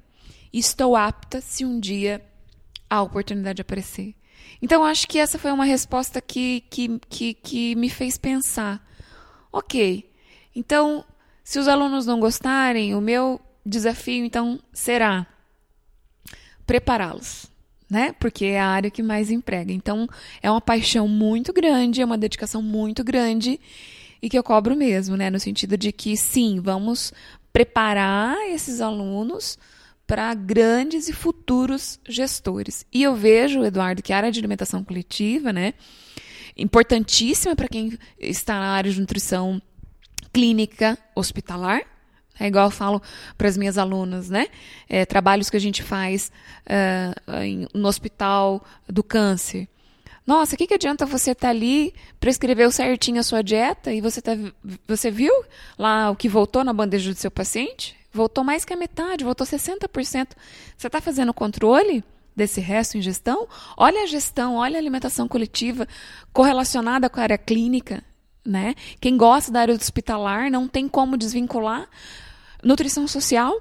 [0.51, 2.25] e estou apta se um dia
[2.89, 4.15] a oportunidade aparecer.
[4.63, 8.83] Então, acho que essa foi uma resposta que, que, que, que me fez pensar.
[9.53, 10.11] Ok,
[10.57, 11.05] então,
[11.45, 15.27] se os alunos não gostarem, o meu desafio, então, será
[16.67, 17.48] prepará-los
[17.91, 18.15] né?
[18.19, 19.73] Porque é a área que mais emprega.
[19.73, 20.09] Então,
[20.43, 23.59] é uma paixão muito grande, é uma dedicação muito grande
[24.21, 25.31] e que eu cobro mesmo, né?
[25.31, 27.13] No sentido de que, sim, vamos
[27.53, 29.59] preparar esses alunos
[30.07, 32.85] para grandes e futuros gestores.
[32.93, 35.75] E eu vejo, Eduardo, que a área de alimentação coletiva, né?
[36.57, 39.63] Importantíssima para quem está na área de nutrição
[40.33, 41.83] clínica hospitalar,
[42.39, 43.03] é igual eu falo
[43.37, 44.47] para as minhas alunas, né?
[44.89, 46.31] É, trabalhos que a gente faz
[46.67, 49.69] uh, em, no hospital do câncer.
[50.29, 54.01] Nossa, o que, que adianta você estar tá ali, prescrever certinho a sua dieta e
[54.03, 54.33] você, tá,
[54.87, 55.33] você viu
[55.79, 57.97] lá o que voltou na bandeja do seu paciente?
[58.13, 59.89] Voltou mais que a metade, voltou 60%.
[60.77, 62.05] Você está fazendo controle
[62.37, 63.49] desse resto em gestão?
[63.75, 65.89] Olha a gestão, olha a alimentação coletiva
[66.31, 68.05] correlacionada com a área clínica.
[68.45, 68.75] Né?
[69.01, 71.89] Quem gosta da área hospitalar não tem como desvincular
[72.63, 73.61] nutrição social,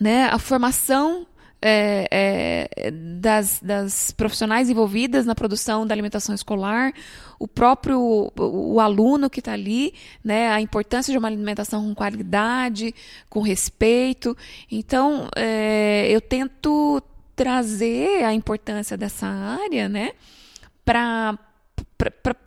[0.00, 1.26] né, a formação
[1.66, 6.92] é, é, das, das, profissionais envolvidas na produção da alimentação escolar,
[7.38, 11.94] o próprio o, o aluno que está ali, né, a importância de uma alimentação com
[11.94, 12.94] qualidade,
[13.30, 14.36] com respeito.
[14.70, 17.02] Então, é, eu tento
[17.34, 20.12] trazer a importância dessa área, né,
[20.84, 21.38] para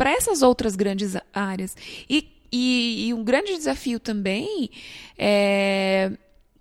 [0.06, 1.76] essas outras grandes áreas.
[2.08, 4.70] E e, e um grande desafio também
[5.18, 6.12] é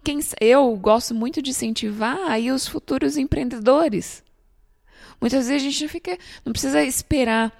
[0.06, 4.22] quem eu gosto muito de incentivar aí os futuros empreendedores.
[5.20, 7.52] Muitas vezes a gente não fica, não precisa esperar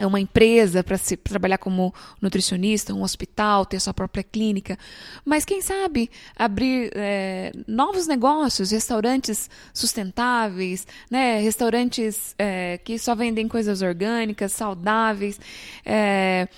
[0.00, 4.76] uma empresa para trabalhar como nutricionista, um hospital, ter sua própria clínica,
[5.24, 13.46] mas quem sabe abrir é, novos negócios, restaurantes sustentáveis, né, restaurantes é, que só vendem
[13.46, 15.40] coisas orgânicas, saudáveis.
[15.84, 16.48] É,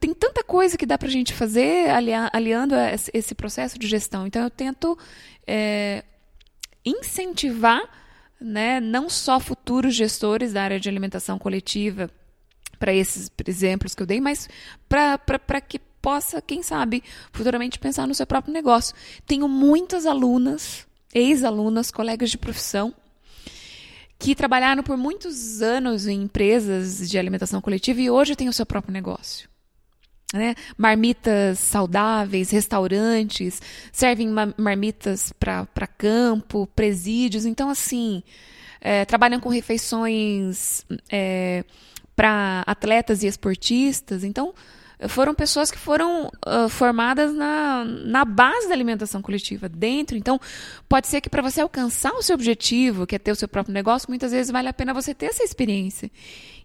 [0.00, 1.90] tem tanta coisa que dá para a gente fazer
[2.32, 2.74] aliando
[3.12, 4.26] esse processo de gestão.
[4.26, 4.98] Então, eu tento
[5.46, 6.02] é,
[6.84, 7.82] incentivar
[8.40, 12.10] né, não só futuros gestores da área de alimentação coletiva
[12.78, 14.48] para esses exemplos que eu dei, mas
[14.88, 17.02] para que possa, quem sabe,
[17.32, 18.94] futuramente pensar no seu próprio negócio.
[19.26, 22.94] Tenho muitas alunas, ex-alunas, colegas de profissão,
[24.24, 28.64] que trabalharam por muitos anos em empresas de alimentação coletiva e hoje têm o seu
[28.64, 29.46] próprio negócio.
[30.32, 30.54] Né?
[30.78, 33.60] Marmitas saudáveis, restaurantes,
[33.92, 37.44] servem marmitas para campo, presídios.
[37.44, 38.22] Então, assim,
[38.80, 41.62] é, trabalham com refeições é,
[42.16, 44.24] para atletas e esportistas.
[44.24, 44.54] Então,
[45.08, 50.16] foram pessoas que foram uh, formadas na, na base da alimentação coletiva, dentro.
[50.16, 50.40] Então,
[50.88, 53.74] pode ser que para você alcançar o seu objetivo, que é ter o seu próprio
[53.74, 56.10] negócio, muitas vezes vale a pena você ter essa experiência.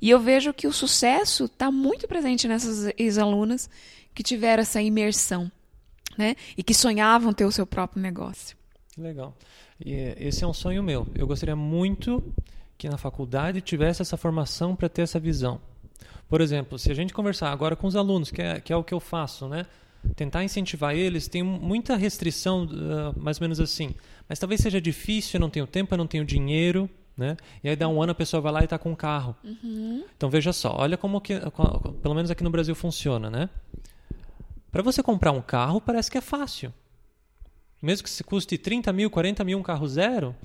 [0.02, 3.70] E eu vejo que o sucesso está muito presente nessas ex-alunas
[4.14, 5.52] que tiveram essa imersão,
[6.18, 6.36] né?
[6.58, 8.56] E que sonhavam ter o seu próprio negócio.
[8.98, 9.36] Legal.
[9.84, 11.08] E esse é um sonho meu.
[11.16, 12.24] Eu gostaria muito
[12.78, 15.60] que na faculdade tivesse essa formação para ter essa visão.
[16.30, 18.84] Por exemplo, se a gente conversar agora com os alunos, que é, que é o
[18.84, 19.66] que eu faço, né?
[20.16, 23.96] Tentar incentivar eles, tem muita restrição, uh, mais ou menos assim.
[24.30, 26.88] Mas talvez seja difícil, eu não tenho tempo, eu não tenho dinheiro,
[27.18, 27.36] né?
[27.64, 29.36] E aí dá um ano a pessoa vai lá e está com um carro.
[29.44, 30.06] Uhum.
[30.16, 31.34] Então veja só, olha como que,
[32.02, 33.50] pelo menos aqui no Brasil funciona, né?
[34.72, 36.72] Para você comprar um carro parece que é fácil.
[37.82, 40.36] Mesmo que se custe 30 mil, 40 mil um carro zero,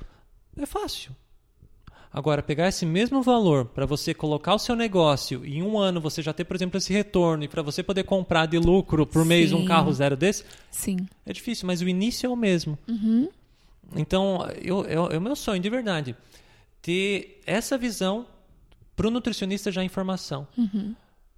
[0.57, 1.15] é fácil.
[2.15, 6.01] Agora, pegar esse mesmo valor para você colocar o seu negócio e em um ano
[6.01, 9.25] você já ter, por exemplo, esse retorno e para você poder comprar de lucro por
[9.25, 9.57] mês Sim.
[9.57, 11.09] um carro zero desse, Sim.
[11.27, 12.79] é difícil, mas o início é o mesmo.
[12.87, 13.29] Uhum.
[13.97, 16.15] Então, eu, eu, é o meu sonho, de verdade,
[16.81, 18.27] ter essa visão
[18.95, 20.47] para o nutricionista já em formação.
[20.57, 20.95] Uhum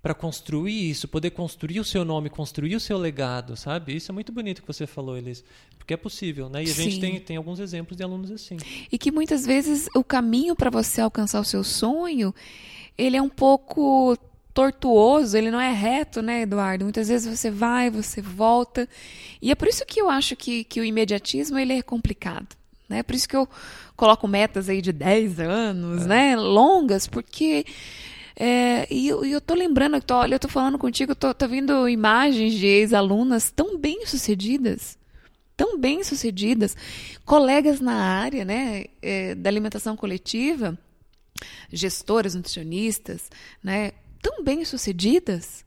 [0.07, 3.97] para construir isso, poder construir o seu nome, construir o seu legado, sabe?
[3.97, 5.43] Isso é muito bonito que você falou, Elis.
[5.77, 6.63] Porque é possível, né?
[6.63, 6.83] E a Sim.
[6.85, 8.57] gente tem, tem alguns exemplos de alunos assim.
[8.93, 12.33] E que muitas vezes o caminho para você alcançar o seu sonho,
[12.97, 14.17] ele é um pouco
[14.55, 16.85] tortuoso, ele não é reto, né, Eduardo?
[16.85, 18.89] Muitas vezes você vai, você volta.
[19.43, 22.47] E é por isso que eu acho que, que o imediatismo ele é complicado.
[22.89, 23.03] Né?
[23.03, 23.49] Por isso que eu
[23.97, 26.07] coloco metas aí de 10 anos, é.
[26.07, 26.37] né?
[26.37, 27.67] Longas, porque
[28.39, 31.89] é, e, e, eu tô lembrando, tô, olha, eu tô falando contigo, tô, tô vendo
[31.89, 34.99] imagens de ex-alunas tão bem sucedidas,
[35.57, 36.77] tão bem sucedidas,
[37.25, 40.79] colegas na área, né, é, da alimentação coletiva,
[41.73, 43.31] gestoras, nutricionistas,
[43.65, 45.65] né, tão bem sucedidas.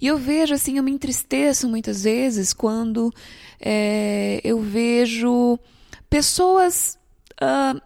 [0.00, 3.12] E eu vejo assim, eu me entristeço muitas vezes quando
[3.60, 5.58] é, eu vejo
[6.08, 6.98] pessoas
[7.34, 7.80] uh,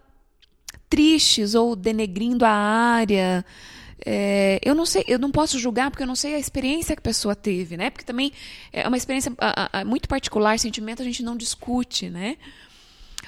[0.89, 3.45] tristes ou denegrindo a área,
[4.05, 7.01] é, eu não sei, eu não posso julgar porque eu não sei a experiência que
[7.01, 7.91] a pessoa teve, né?
[7.91, 8.33] Porque também
[8.73, 12.37] é uma experiência a, a, muito particular, sentimento a gente não discute, né?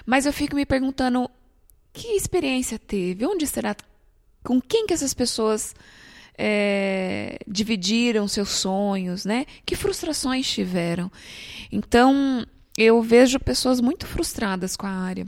[0.05, 1.31] Mas eu fico me perguntando
[1.93, 3.77] que experiência teve, onde será,
[4.43, 5.75] com quem que essas pessoas
[6.37, 9.47] é, dividiram seus sonhos, né?
[9.65, 11.11] Que frustrações tiveram?
[11.71, 12.45] Então
[12.77, 15.27] eu vejo pessoas muito frustradas com a área.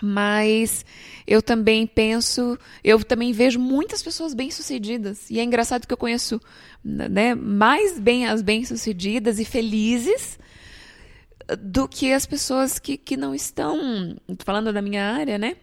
[0.00, 0.84] Mas
[1.26, 5.28] eu também penso, eu também vejo muitas pessoas bem-sucedidas.
[5.30, 6.40] E é engraçado que eu conheço
[6.84, 10.38] né, mais bem as bem-sucedidas e felizes
[11.58, 15.56] do que as pessoas que, que não estão, falando da minha área, né?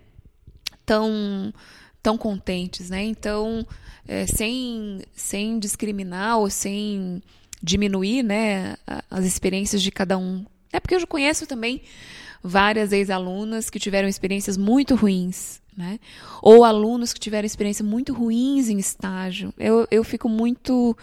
[0.86, 1.54] Tão,
[2.02, 3.04] tão contentes, né?
[3.04, 3.66] Então,
[4.08, 7.22] é, sem, sem discriminar ou sem
[7.62, 8.76] diminuir né,
[9.10, 10.46] as experiências de cada um.
[10.72, 11.82] É porque eu já conheço também
[12.46, 16.00] várias ex-alunas que tiveram experiências muito ruins, né?
[16.44, 19.52] Ou alunos que tiveram experiências muito ruins em estágio.
[19.58, 20.96] Eu, eu fico muito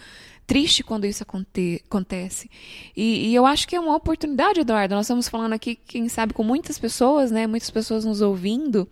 [0.46, 2.48] triste quando isso aconte, acontece.
[2.96, 4.94] E, e, eu acho que é uma oportunidade, Eduardo.
[4.94, 7.46] Nós estamos falando aqui, quem sabe, com muitas pessoas, né?
[7.46, 8.88] Muitas pessoas nos ouvindo.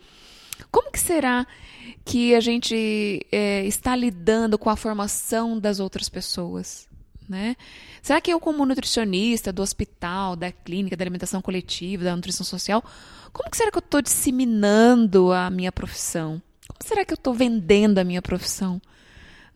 [0.73, 1.47] Como que será
[2.05, 6.90] que a gente é, está lidando com a formação das outras pessoas?
[7.31, 7.57] Né?
[8.03, 12.85] Será que eu, como nutricionista do hospital, da clínica, da alimentação coletiva, da nutrição social,
[13.33, 16.43] como que será que eu estou disseminando a minha profissão?
[16.67, 18.83] Como será que eu estou vendendo a minha profissão?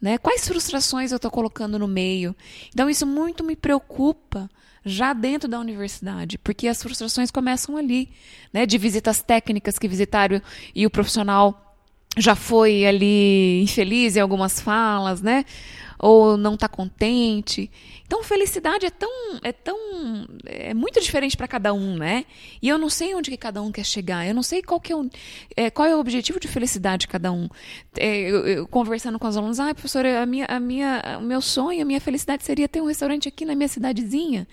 [0.00, 0.18] Né?
[0.18, 2.36] Quais frustrações eu estou colocando no meio?
[2.68, 4.48] Então, isso muito me preocupa
[4.84, 8.10] já dentro da universidade, porque as frustrações começam ali,
[8.52, 8.66] né?
[8.66, 10.42] De visitas técnicas que visitaram
[10.74, 11.74] e o profissional
[12.18, 15.44] já foi ali infeliz em algumas falas, né?
[15.98, 17.70] Ou não está contente.
[18.06, 19.10] Então, felicidade é tão,
[19.42, 19.76] é tão,
[20.44, 22.24] é muito diferente para cada um, né?
[22.60, 24.26] E eu não sei onde que cada um quer chegar.
[24.26, 25.08] Eu não sei qual que é o,
[25.56, 27.48] é, qual é o objetivo de felicidade de cada um.
[27.96, 31.40] É, eu, eu, conversando com os alunos, ah, professora, a minha, a minha, o meu
[31.40, 34.46] sonho, a minha felicidade seria ter um restaurante aqui na minha cidadezinha.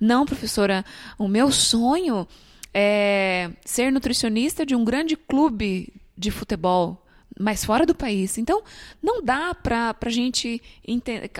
[0.00, 0.84] Não, professora,
[1.18, 2.26] o meu sonho
[2.74, 7.04] é ser nutricionista de um grande clube de futebol
[7.38, 8.38] mas fora do país.
[8.38, 8.62] Então,
[9.02, 11.30] não dá para a gente entender.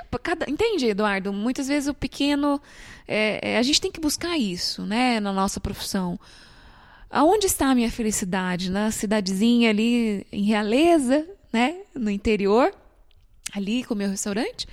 [0.46, 1.32] Entende, Eduardo?
[1.32, 2.60] Muitas vezes o pequeno.
[3.06, 6.18] É, é, a gente tem que buscar isso né, na nossa profissão.
[7.10, 8.70] Aonde está a minha felicidade?
[8.70, 12.72] Na cidadezinha ali em Realeza, né, no interior,
[13.52, 14.66] ali com o meu restaurante?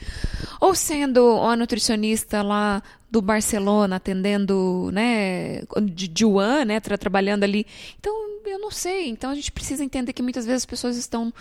[0.59, 7.65] Ou sendo uma nutricionista lá do Barcelona, atendendo, né, de Juan, né, tra trabalhando ali.
[7.99, 8.13] Então,
[8.45, 9.09] eu não sei.
[9.09, 11.33] Então, a gente precisa entender que muitas vezes as pessoas estão,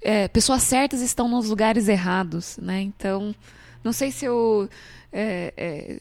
[0.00, 2.80] é, pessoas certas estão nos lugares errados, né?
[2.80, 3.34] Então,
[3.82, 4.68] não sei se eu
[5.12, 6.00] é, é,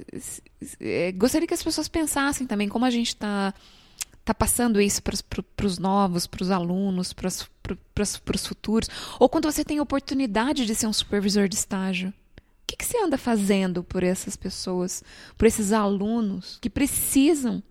[0.80, 3.54] é gostaria que as pessoas pensassem também como a gente está
[4.26, 9.64] tá passando isso para os novos, para os alunos, para os futuros, ou quando você
[9.64, 12.10] tem oportunidade de ser um supervisor de estágio.
[12.10, 12.14] O
[12.66, 15.04] que, que você anda fazendo por essas pessoas,
[15.38, 17.62] por esses alunos que precisam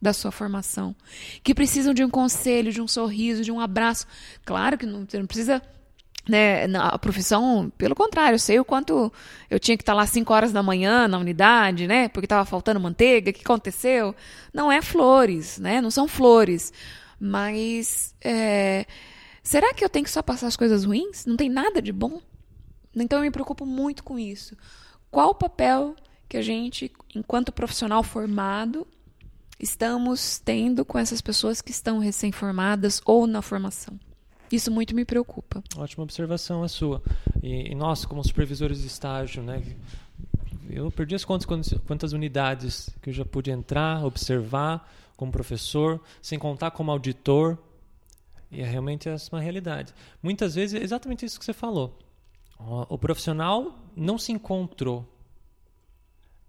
[0.00, 0.94] da sua formação,
[1.42, 4.06] que precisam de um conselho, de um sorriso, de um abraço?
[4.44, 5.60] Claro que não, você não precisa
[6.28, 9.12] né, na profissão, pelo contrário, eu sei o quanto
[9.48, 12.80] eu tinha que estar lá 5 horas da manhã na unidade, né, porque estava faltando
[12.80, 14.14] manteiga, o que aconteceu?
[14.52, 16.72] Não é flores, né, não são flores,
[17.18, 18.86] mas é,
[19.42, 21.26] será que eu tenho que só passar as coisas ruins?
[21.26, 22.20] Não tem nada de bom?
[22.94, 24.56] Então eu me preocupo muito com isso.
[25.10, 25.94] Qual o papel
[26.28, 28.86] que a gente, enquanto profissional formado,
[29.58, 33.98] estamos tendo com essas pessoas que estão recém-formadas ou na formação?
[34.50, 35.62] Isso muito me preocupa.
[35.76, 37.02] Ótima observação a sua.
[37.42, 39.62] E, e nós, como supervisores de estágio, né,
[40.68, 41.46] eu perdi as contas
[41.86, 47.58] quantas unidades que eu já pude entrar, observar como professor, sem contar como auditor.
[48.50, 49.94] E é realmente essa uma realidade.
[50.22, 51.96] Muitas vezes é exatamente isso que você falou.
[52.88, 55.06] O profissional não se encontrou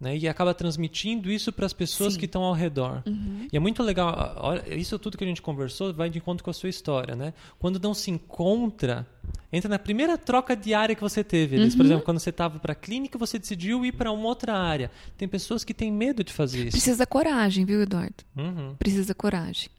[0.01, 0.17] né?
[0.17, 2.19] E acaba transmitindo isso para as pessoas Sim.
[2.19, 3.03] que estão ao redor.
[3.05, 3.47] Uhum.
[3.53, 6.49] E é muito legal, olha, isso tudo que a gente conversou vai de encontro com
[6.49, 7.35] a sua história, né?
[7.59, 9.07] Quando não se encontra,
[9.53, 11.57] entra na primeira troca de área que você teve.
[11.57, 11.71] Uhum.
[11.77, 14.89] Por exemplo, quando você estava para a clínica, você decidiu ir para uma outra área.
[15.15, 16.71] Tem pessoas que têm medo de fazer isso.
[16.71, 18.23] Precisa coragem, viu, Eduardo?
[18.35, 18.75] Uhum.
[18.79, 19.69] Precisa coragem.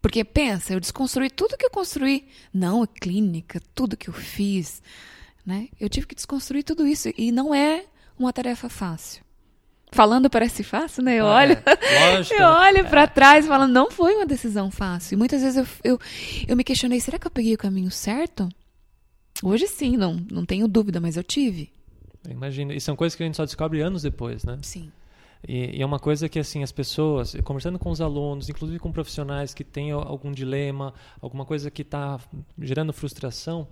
[0.00, 2.28] Porque pensa, eu desconstruí tudo que eu construí.
[2.52, 4.82] Não, a clínica, tudo que eu fiz.
[5.44, 5.68] Né?
[5.78, 7.10] Eu tive que desconstruir tudo isso.
[7.16, 7.84] E não é
[8.18, 9.23] uma tarefa fácil.
[9.94, 11.20] Falando parece fácil, né?
[11.20, 12.18] Eu ah, olho, é.
[12.42, 12.82] Eu olho é.
[12.82, 15.14] para trás falando, não foi uma decisão fácil.
[15.14, 16.00] E muitas vezes eu, eu,
[16.48, 18.48] eu me questionei, será que eu peguei o caminho certo?
[19.40, 21.70] Hoje sim, não, não tenho dúvida, mas eu tive.
[22.28, 24.58] Imagina, e são coisas que a gente só descobre anos depois, né?
[24.62, 24.90] Sim.
[25.46, 28.90] E, e, é uma coisa que assim as pessoas, conversando com os alunos, inclusive com
[28.90, 32.18] profissionais que têm algum dilema, alguma coisa que está
[32.58, 33.68] gerando frustração,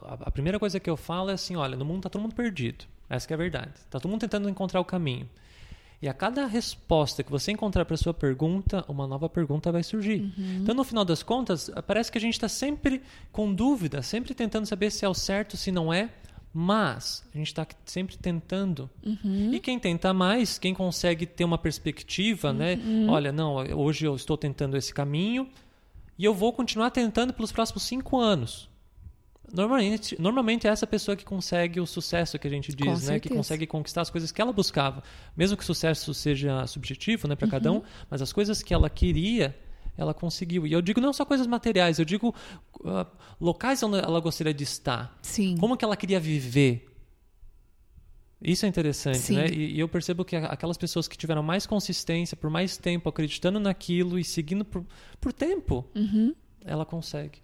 [0.00, 2.34] a, a, primeira coisa que eu falo é assim, olha, no mundo está todo mundo
[2.34, 2.86] perdido.
[3.08, 3.72] Essa é a verdade.
[3.74, 5.28] Está todo mundo tentando encontrar o caminho.
[6.04, 9.82] E a cada resposta que você encontrar para a sua pergunta, uma nova pergunta vai
[9.82, 10.20] surgir.
[10.20, 10.58] Uhum.
[10.62, 13.00] Então, no final das contas, parece que a gente está sempre
[13.32, 16.10] com dúvida, sempre tentando saber se é o certo, se não é.
[16.52, 18.88] Mas a gente está sempre tentando.
[19.02, 19.50] Uhum.
[19.52, 22.74] E quem tenta mais, quem consegue ter uma perspectiva, né?
[22.74, 23.06] uhum.
[23.06, 23.10] né?
[23.10, 25.48] Olha, não, hoje eu estou tentando esse caminho
[26.18, 28.68] e eu vou continuar tentando pelos próximos cinco anos.
[29.52, 33.20] Normalmente, normalmente é essa pessoa que consegue o sucesso que a gente diz, né?
[33.20, 35.02] Que consegue conquistar as coisas que ela buscava.
[35.36, 37.50] Mesmo que o sucesso seja subjetivo, né, para uhum.
[37.50, 39.56] cada um, mas as coisas que ela queria,
[39.96, 40.66] ela conseguiu.
[40.66, 42.34] E eu digo não só coisas materiais, eu digo
[42.80, 43.06] uh,
[43.40, 45.16] locais onde ela gostaria de estar.
[45.22, 45.56] Sim.
[45.58, 46.90] Como que ela queria viver.
[48.42, 49.36] Isso é interessante, Sim.
[49.36, 49.46] né?
[49.48, 53.58] E, e, eu percebo que aquelas pessoas que tiveram mais consistência, por mais tempo, acreditando
[53.58, 54.84] naquilo e seguindo por,
[55.18, 56.34] por tempo, uhum.
[56.62, 57.38] ela consegue.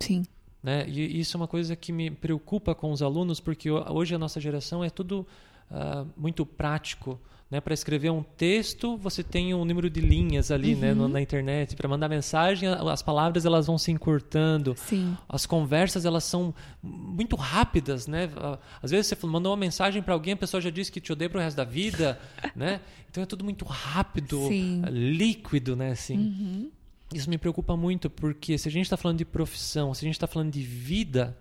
[0.00, 0.22] Sim.
[0.66, 0.84] Né?
[0.88, 4.40] E isso é uma coisa que me preocupa com os alunos, porque hoje a nossa
[4.40, 5.24] geração é tudo
[5.70, 7.20] uh, muito prático.
[7.48, 7.60] Né?
[7.60, 10.80] Para escrever um texto, você tem um número de linhas ali uhum.
[10.80, 11.76] né, na internet.
[11.76, 14.74] Para mandar mensagem, as palavras elas vão se encurtando.
[14.76, 15.16] Sim.
[15.28, 16.52] As conversas elas são
[16.82, 18.08] muito rápidas.
[18.08, 18.28] Né?
[18.36, 21.12] Ah, às vezes você mandou uma mensagem para alguém, a pessoa já disse que te
[21.12, 22.18] odeia para o resto da vida.
[22.56, 22.80] né?
[23.08, 24.82] Então é tudo muito rápido, Sim.
[24.90, 25.76] líquido.
[25.76, 25.92] Né?
[25.92, 26.16] Assim.
[26.18, 26.70] Uhum.
[27.12, 30.14] Isso me preocupa muito, porque se a gente está falando de profissão, se a gente
[30.14, 31.36] está falando de vida,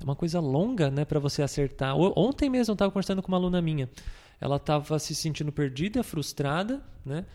[0.00, 1.96] é uma coisa longa né, para você acertar.
[1.96, 3.88] Ontem mesmo eu estava conversando com uma aluna minha.
[4.40, 7.26] Ela estava se sentindo perdida, frustrada, né?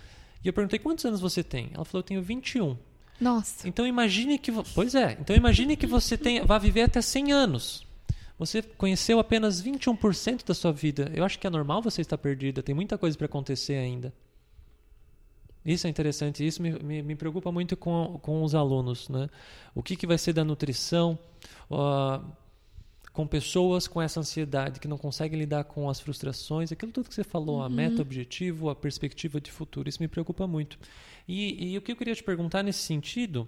[0.43, 1.71] E eu perguntei quantos anos você tem?
[1.73, 2.75] Ela falou: eu tenho 21.
[3.21, 3.67] Nossa.
[3.67, 4.51] Então imagine que.
[4.73, 7.85] Pois é, então imagine que você tem, vai viver até 100 anos.
[8.37, 11.09] Você conheceu apenas 21% da sua vida.
[11.13, 14.13] Eu acho que é normal você estar perdida, tem muita coisa para acontecer ainda.
[15.65, 19.09] Isso é interessante, isso me, me, me, preocupa muito com, com os alunos.
[19.09, 19.27] Né?
[19.73, 21.17] O que, que vai ser da nutrição
[21.71, 22.23] uh,
[23.11, 27.15] com pessoas com essa ansiedade, que não conseguem lidar com as frustrações, aquilo tudo que
[27.15, 27.63] você falou, uhum.
[27.63, 30.77] a meta, objetivo, a perspectiva de futuro, isso me preocupa muito.
[31.27, 33.47] E, e o que eu queria te perguntar nesse sentido,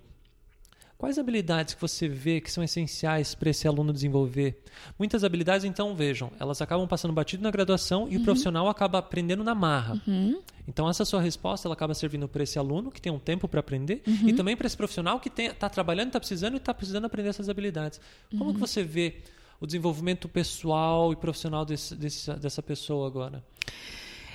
[0.98, 4.64] Quais habilidades que você vê que são essenciais para esse aluno desenvolver?
[4.98, 8.22] Muitas habilidades, então, vejam, elas acabam passando batido na graduação e uhum.
[8.22, 10.02] o profissional acaba aprendendo na marra.
[10.08, 10.42] Uhum.
[10.68, 13.60] Então, essa sua resposta ela acaba servindo para esse aluno que tem um tempo para
[13.60, 14.30] aprender uhum.
[14.30, 17.48] e também para esse profissional que está trabalhando, está precisando e está precisando aprender essas
[17.48, 18.02] habilidades.
[18.32, 18.66] Como que uhum.
[18.66, 19.18] você vê
[19.62, 23.44] o desenvolvimento pessoal e profissional desse, desse, dessa pessoa agora?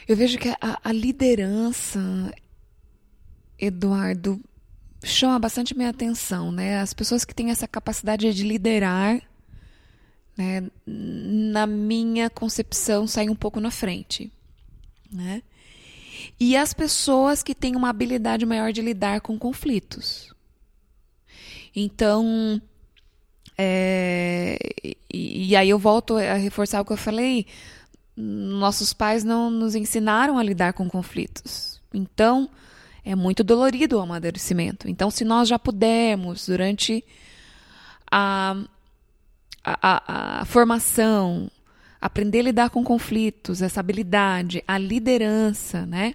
[0.07, 2.01] Eu vejo que a, a liderança,
[3.59, 4.41] Eduardo,
[5.03, 6.81] chama bastante minha atenção, né?
[6.81, 9.21] As pessoas que têm essa capacidade de liderar,
[10.37, 14.33] né, na minha concepção, saem um pouco na frente,
[15.11, 15.43] né?
[16.39, 20.33] E as pessoas que têm uma habilidade maior de lidar com conflitos.
[21.75, 22.61] Então,
[23.57, 24.59] é,
[25.13, 27.47] e, e aí eu volto a reforçar o que eu falei.
[28.17, 31.81] Nossos pais não nos ensinaram a lidar com conflitos.
[31.93, 32.49] Então,
[33.05, 34.89] é muito dolorido o amadurecimento.
[34.89, 37.05] Então, se nós já pudermos, durante
[38.11, 38.57] a,
[39.65, 41.51] a, a, a formação,
[42.01, 46.15] aprender a lidar com conflitos, essa habilidade, a liderança, né?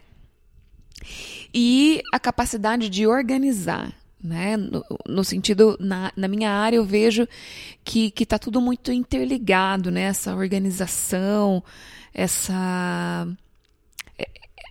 [1.54, 4.56] E a capacidade de organizar, né?
[4.56, 7.28] No, no, sentido, na, na minha área, eu vejo
[7.84, 10.04] que está tudo muito interligado, né?
[10.04, 11.64] Essa organização,
[12.14, 13.28] essa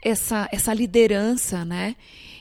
[0.07, 1.97] essa, essa liderança, né?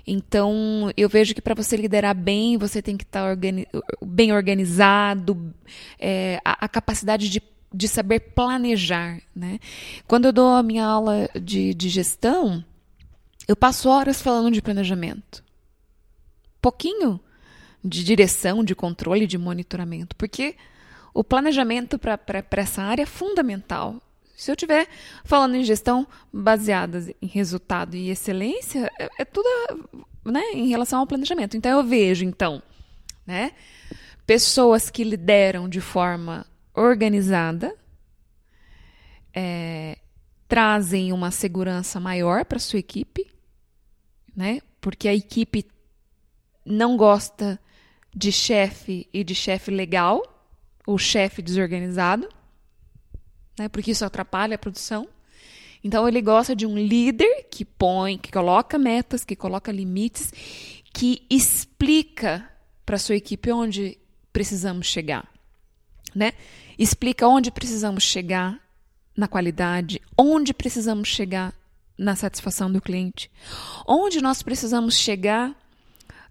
[0.05, 3.68] Então, eu vejo que para você liderar bem, você tem que estar tá organi
[4.03, 5.53] bem organizado,
[5.99, 7.41] é, a, a, capacidade de,
[7.74, 9.59] de saber planejar, né?
[10.07, 12.63] Quando eu dou a minha aula de, de gestão,
[13.47, 15.43] eu passo horas falando de planejamento.
[16.61, 17.20] Pouquinho
[17.84, 20.55] de direção, de controle, de monitoramento, porque
[21.16, 22.20] o planejamento para
[22.57, 23.99] essa área é fundamental.
[24.36, 24.88] Se eu estiver
[25.24, 29.48] falando em gestão baseada em resultado e excelência, é, é tudo
[30.26, 31.56] né, em relação ao planejamento.
[31.56, 32.62] Então, eu vejo, então,
[33.26, 33.54] né,
[34.26, 37.74] pessoas que lideram de forma organizada,
[39.34, 39.98] é,
[40.48, 43.32] trazem uma segurança maior para sua equipe,
[44.36, 45.66] né, porque a equipe
[46.66, 47.60] não gosta
[48.14, 50.22] de chefe e de chefe legal,
[50.86, 52.28] ou chefe desorganizado
[53.58, 53.70] né?
[53.70, 55.08] Porque isso atrapalha a produção.
[55.84, 60.34] Então ele gosta de um líder que põe, que coloca metas, que coloca limites,
[60.91, 62.49] que explica
[62.86, 63.97] para sua equipe onde
[64.34, 65.28] precisamos chegar,
[66.14, 66.34] né?
[66.78, 68.60] Explica onde precisamos chegar
[69.16, 71.53] na qualidade, onde precisamos chegar
[71.97, 73.32] na satisfação do cliente,
[73.88, 75.56] onde nós precisamos chegar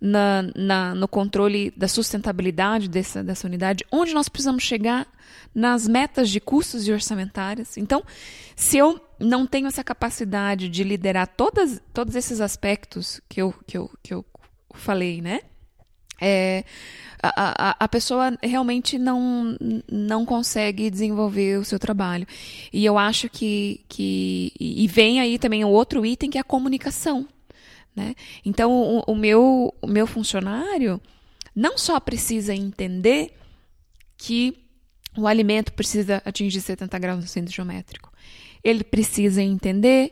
[0.04, 5.06] na, na, no controle da sustentabilidade dessa, dessa unidade, onde nós precisamos chegar
[5.54, 7.78] nas metas de custos e orçamentárias.
[7.78, 8.04] Então,
[8.54, 13.78] se eu não tenho essa capacidade de liderar todas, todos esses aspectos que eu, que
[13.78, 14.22] eu, que eu
[14.74, 15.40] falei, né?
[16.20, 16.64] É,
[17.22, 19.56] a, a, a, pessoa realmente não,
[19.90, 22.26] não consegue desenvolver o seu trabalho.
[22.72, 24.52] E eu acho que, que.
[24.60, 27.26] E vem aí também o outro item que é a comunicação.
[27.94, 28.14] Né?
[28.44, 31.00] Então, o, o, meu, o meu funcionário
[31.54, 33.32] não só precisa entender
[34.16, 34.58] que
[35.16, 38.12] o alimento precisa atingir 70 graus no centro geométrico,
[38.62, 40.10] ele precisa entender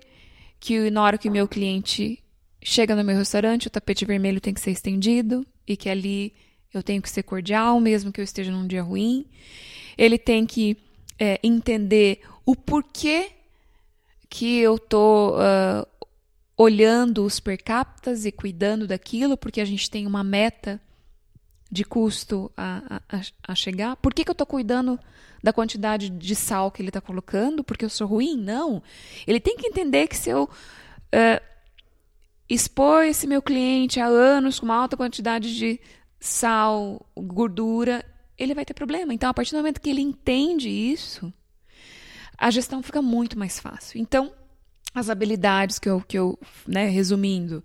[0.60, 2.22] que na hora que o meu cliente
[2.62, 6.32] chega no meu restaurante, o tapete vermelho tem que ser estendido e que ali
[6.72, 9.26] eu tenho que ser cordial, mesmo que eu esteja num dia ruim.
[9.98, 10.76] Ele tem que
[11.18, 13.30] é, entender o porquê
[14.28, 14.78] que eu
[15.34, 15.86] uh,
[16.62, 20.80] olhando os per captas e cuidando daquilo, porque a gente tem uma meta
[21.70, 23.96] de custo a, a, a chegar.
[23.96, 24.98] Por que, que eu estou cuidando
[25.42, 27.64] da quantidade de sal que ele está colocando?
[27.64, 28.36] Porque eu sou ruim?
[28.36, 28.82] Não.
[29.26, 31.42] Ele tem que entender que se eu uh,
[32.48, 35.80] expor esse meu cliente há anos com uma alta quantidade de
[36.20, 38.04] sal, gordura,
[38.38, 39.12] ele vai ter problema.
[39.14, 41.32] Então, a partir do momento que ele entende isso,
[42.36, 43.98] a gestão fica muito mais fácil.
[44.00, 44.32] Então,
[44.94, 47.64] as habilidades que eu, que eu né, resumindo,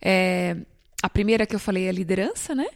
[0.00, 0.56] é,
[1.02, 2.66] a primeira que eu falei é a liderança, né?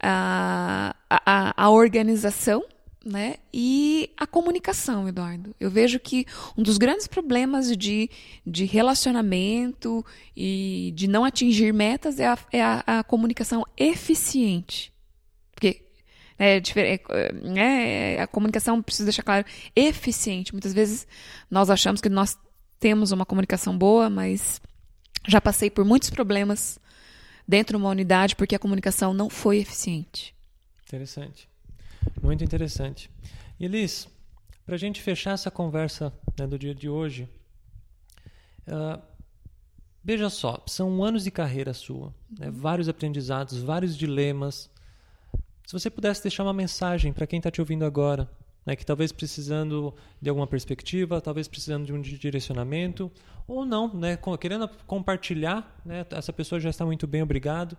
[0.00, 2.64] A, a, a organização,
[3.04, 3.36] né?
[3.52, 5.54] E a comunicação, Eduardo.
[5.58, 6.26] Eu vejo que
[6.56, 8.10] um dos grandes problemas de,
[8.46, 10.04] de relacionamento
[10.36, 14.92] e de não atingir metas é a, é a, a comunicação eficiente.
[15.52, 15.82] Porque
[16.38, 17.00] é, é,
[17.56, 19.44] é, a comunicação, preciso deixar claro,
[19.74, 20.52] eficiente.
[20.52, 21.06] Muitas vezes
[21.50, 22.36] nós achamos que nós
[22.78, 24.60] temos uma comunicação boa, mas
[25.26, 26.78] já passei por muitos problemas
[27.46, 30.34] dentro de uma unidade porque a comunicação não foi eficiente.
[30.86, 31.48] Interessante.
[32.22, 33.10] Muito interessante.
[33.58, 34.08] E Liz,
[34.64, 37.28] para a gente fechar essa conversa né, do dia de hoje,
[38.66, 39.00] uh,
[40.02, 44.70] veja só, são anos de carreira sua, né, vários aprendizados, vários dilemas,
[45.66, 48.26] Se você pudesse deixar uma mensagem para quem está te ouvindo agora,
[48.68, 53.10] né, que talvez precisando de alguma perspectiva, talvez precisando de um direcionamento,
[53.46, 57.78] ou não, né, querendo compartilhar, né, essa pessoa já está muito bem, obrigado.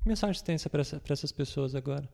[0.00, 2.08] Que mensagem tem para essa, essas pessoas agora?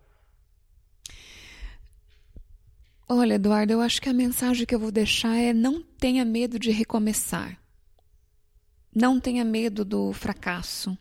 [3.06, 6.58] Olha, Eduardo, eu acho que a mensagem que eu vou deixar é não tenha medo
[6.58, 7.60] de recomeçar.
[8.94, 10.96] Não tenha medo do fracasso.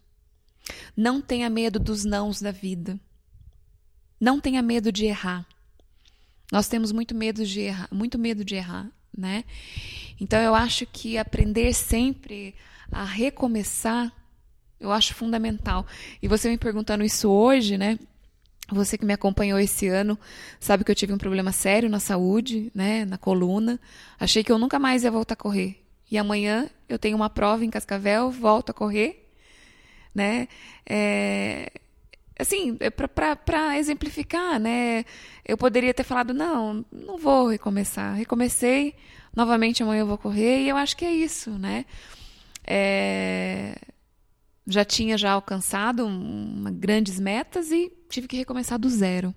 [0.96, 3.00] Não tenha medo dos nãos da vida.
[4.20, 5.48] Não tenha medo de errar.
[6.52, 9.44] Nós temos muito medo de errar, muito medo de errar, né?
[10.20, 12.56] Então eu acho que aprender sempre
[12.92, 14.12] a recomeçar,
[14.80, 15.86] eu acho fundamental.
[16.22, 18.00] E você me perguntando isso hoje, né?
[18.70, 20.20] Você que me acompanhou esse ano
[20.60, 23.80] sabe que eu tive um problema sério na saúde, né, na coluna.
[24.20, 25.82] Achei que eu nunca mais ia voltar a correr.
[26.12, 29.30] E amanhã eu tenho uma prova em Cascavel, volto a correr,
[30.14, 30.48] né?
[30.86, 31.72] É,
[32.40, 35.06] assim, é para exemplificar, né?
[35.46, 38.16] Eu poderia ter falado, não, não vou recomeçar.
[38.16, 38.96] Recomecei,
[39.36, 41.86] novamente amanhã eu vou correr, e eu acho que é isso, né?
[42.66, 43.76] É,
[44.68, 49.34] já tinha já alcançado uma, grandes metas e tive que recomeçar do zero,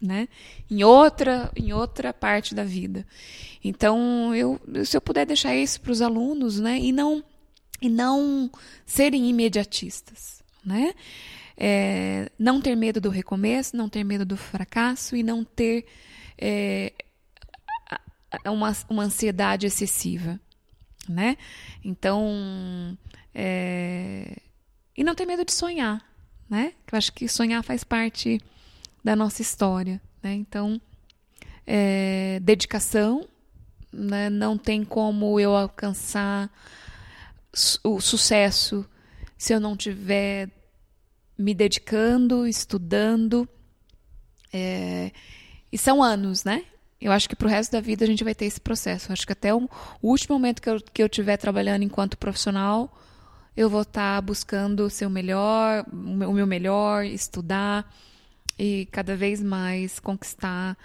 [0.00, 0.28] né?
[0.70, 3.06] Em outra, em outra parte da vida.
[3.62, 6.78] Então, eu, se eu puder deixar isso para os alunos, né?
[6.78, 7.22] E não,
[7.80, 8.50] e não
[8.86, 10.94] serem imediatistas, né?
[11.56, 15.86] É, não ter medo do recomeço, não ter medo do fracasso e não ter
[16.38, 16.92] é,
[18.46, 20.40] uma, uma ansiedade excessiva,
[21.08, 21.36] né?
[21.84, 22.96] Então,
[23.34, 24.36] é,
[24.96, 26.02] e não ter medo de sonhar,
[26.48, 26.72] né?
[26.90, 28.40] Eu acho que sonhar faz parte
[29.04, 30.34] da nossa história, né?
[30.34, 30.80] Então,
[31.66, 33.26] é, dedicação,
[33.92, 34.30] né?
[34.30, 36.50] não tem como eu alcançar
[37.84, 38.86] o sucesso
[39.36, 40.48] se eu não tiver
[41.42, 43.48] me dedicando, estudando.
[44.52, 45.10] É,
[45.70, 46.64] e são anos, né?
[47.00, 49.10] Eu acho que para o resto da vida a gente vai ter esse processo.
[49.10, 49.68] Eu acho que até o,
[50.00, 52.96] último momento que eu, que eu estiver trabalhando enquanto profissional,
[53.56, 57.92] eu vou estar tá buscando ser o melhor, o meu melhor, estudar
[58.58, 60.78] e cada vez mais conquistar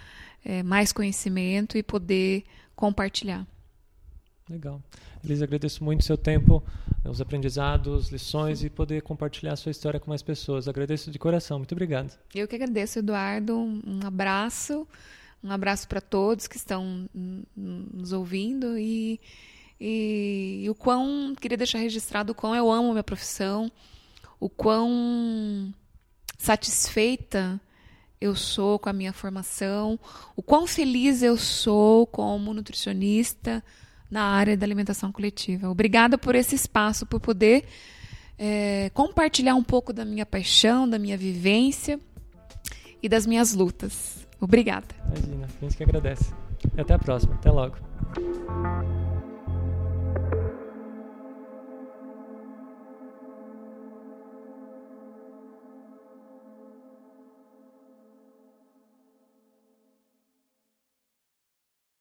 [0.43, 2.45] é, mais conhecimento e poder
[2.75, 3.45] compartilhar.
[4.49, 4.81] Legal.
[5.23, 6.63] Elisa, agradeço muito o seu tempo,
[7.03, 10.67] os aprendizados, lições e poder compartilhar a sua história com mais pessoas.
[10.67, 11.57] Agradeço de coração.
[11.57, 12.17] Muito obrigado.
[12.33, 13.57] Eu que agradeço, Eduardo.
[13.57, 14.87] Um abraço.
[15.43, 17.09] Um abraço para todos que estão
[17.55, 19.19] nos ouvindo e,
[19.79, 23.71] e, e o quão queria deixar registrado o quão eu amo minha profissão,
[24.39, 25.73] o quão
[26.37, 27.61] satisfeita
[28.19, 29.99] eu sou com a minha formação,
[30.35, 33.63] o quão feliz eu sou como nutricionista,
[34.09, 35.69] na área da alimentação coletiva.
[35.69, 37.65] Obrigada por esse espaço, por poder
[38.37, 41.99] é, compartilhar um pouco da minha paixão, da minha vivência
[43.01, 44.27] e das minhas lutas.
[44.39, 44.87] Obrigada.
[45.07, 46.33] Imagina, a gente que agradece.
[46.77, 47.35] Até a próxima.
[47.35, 47.77] Até logo.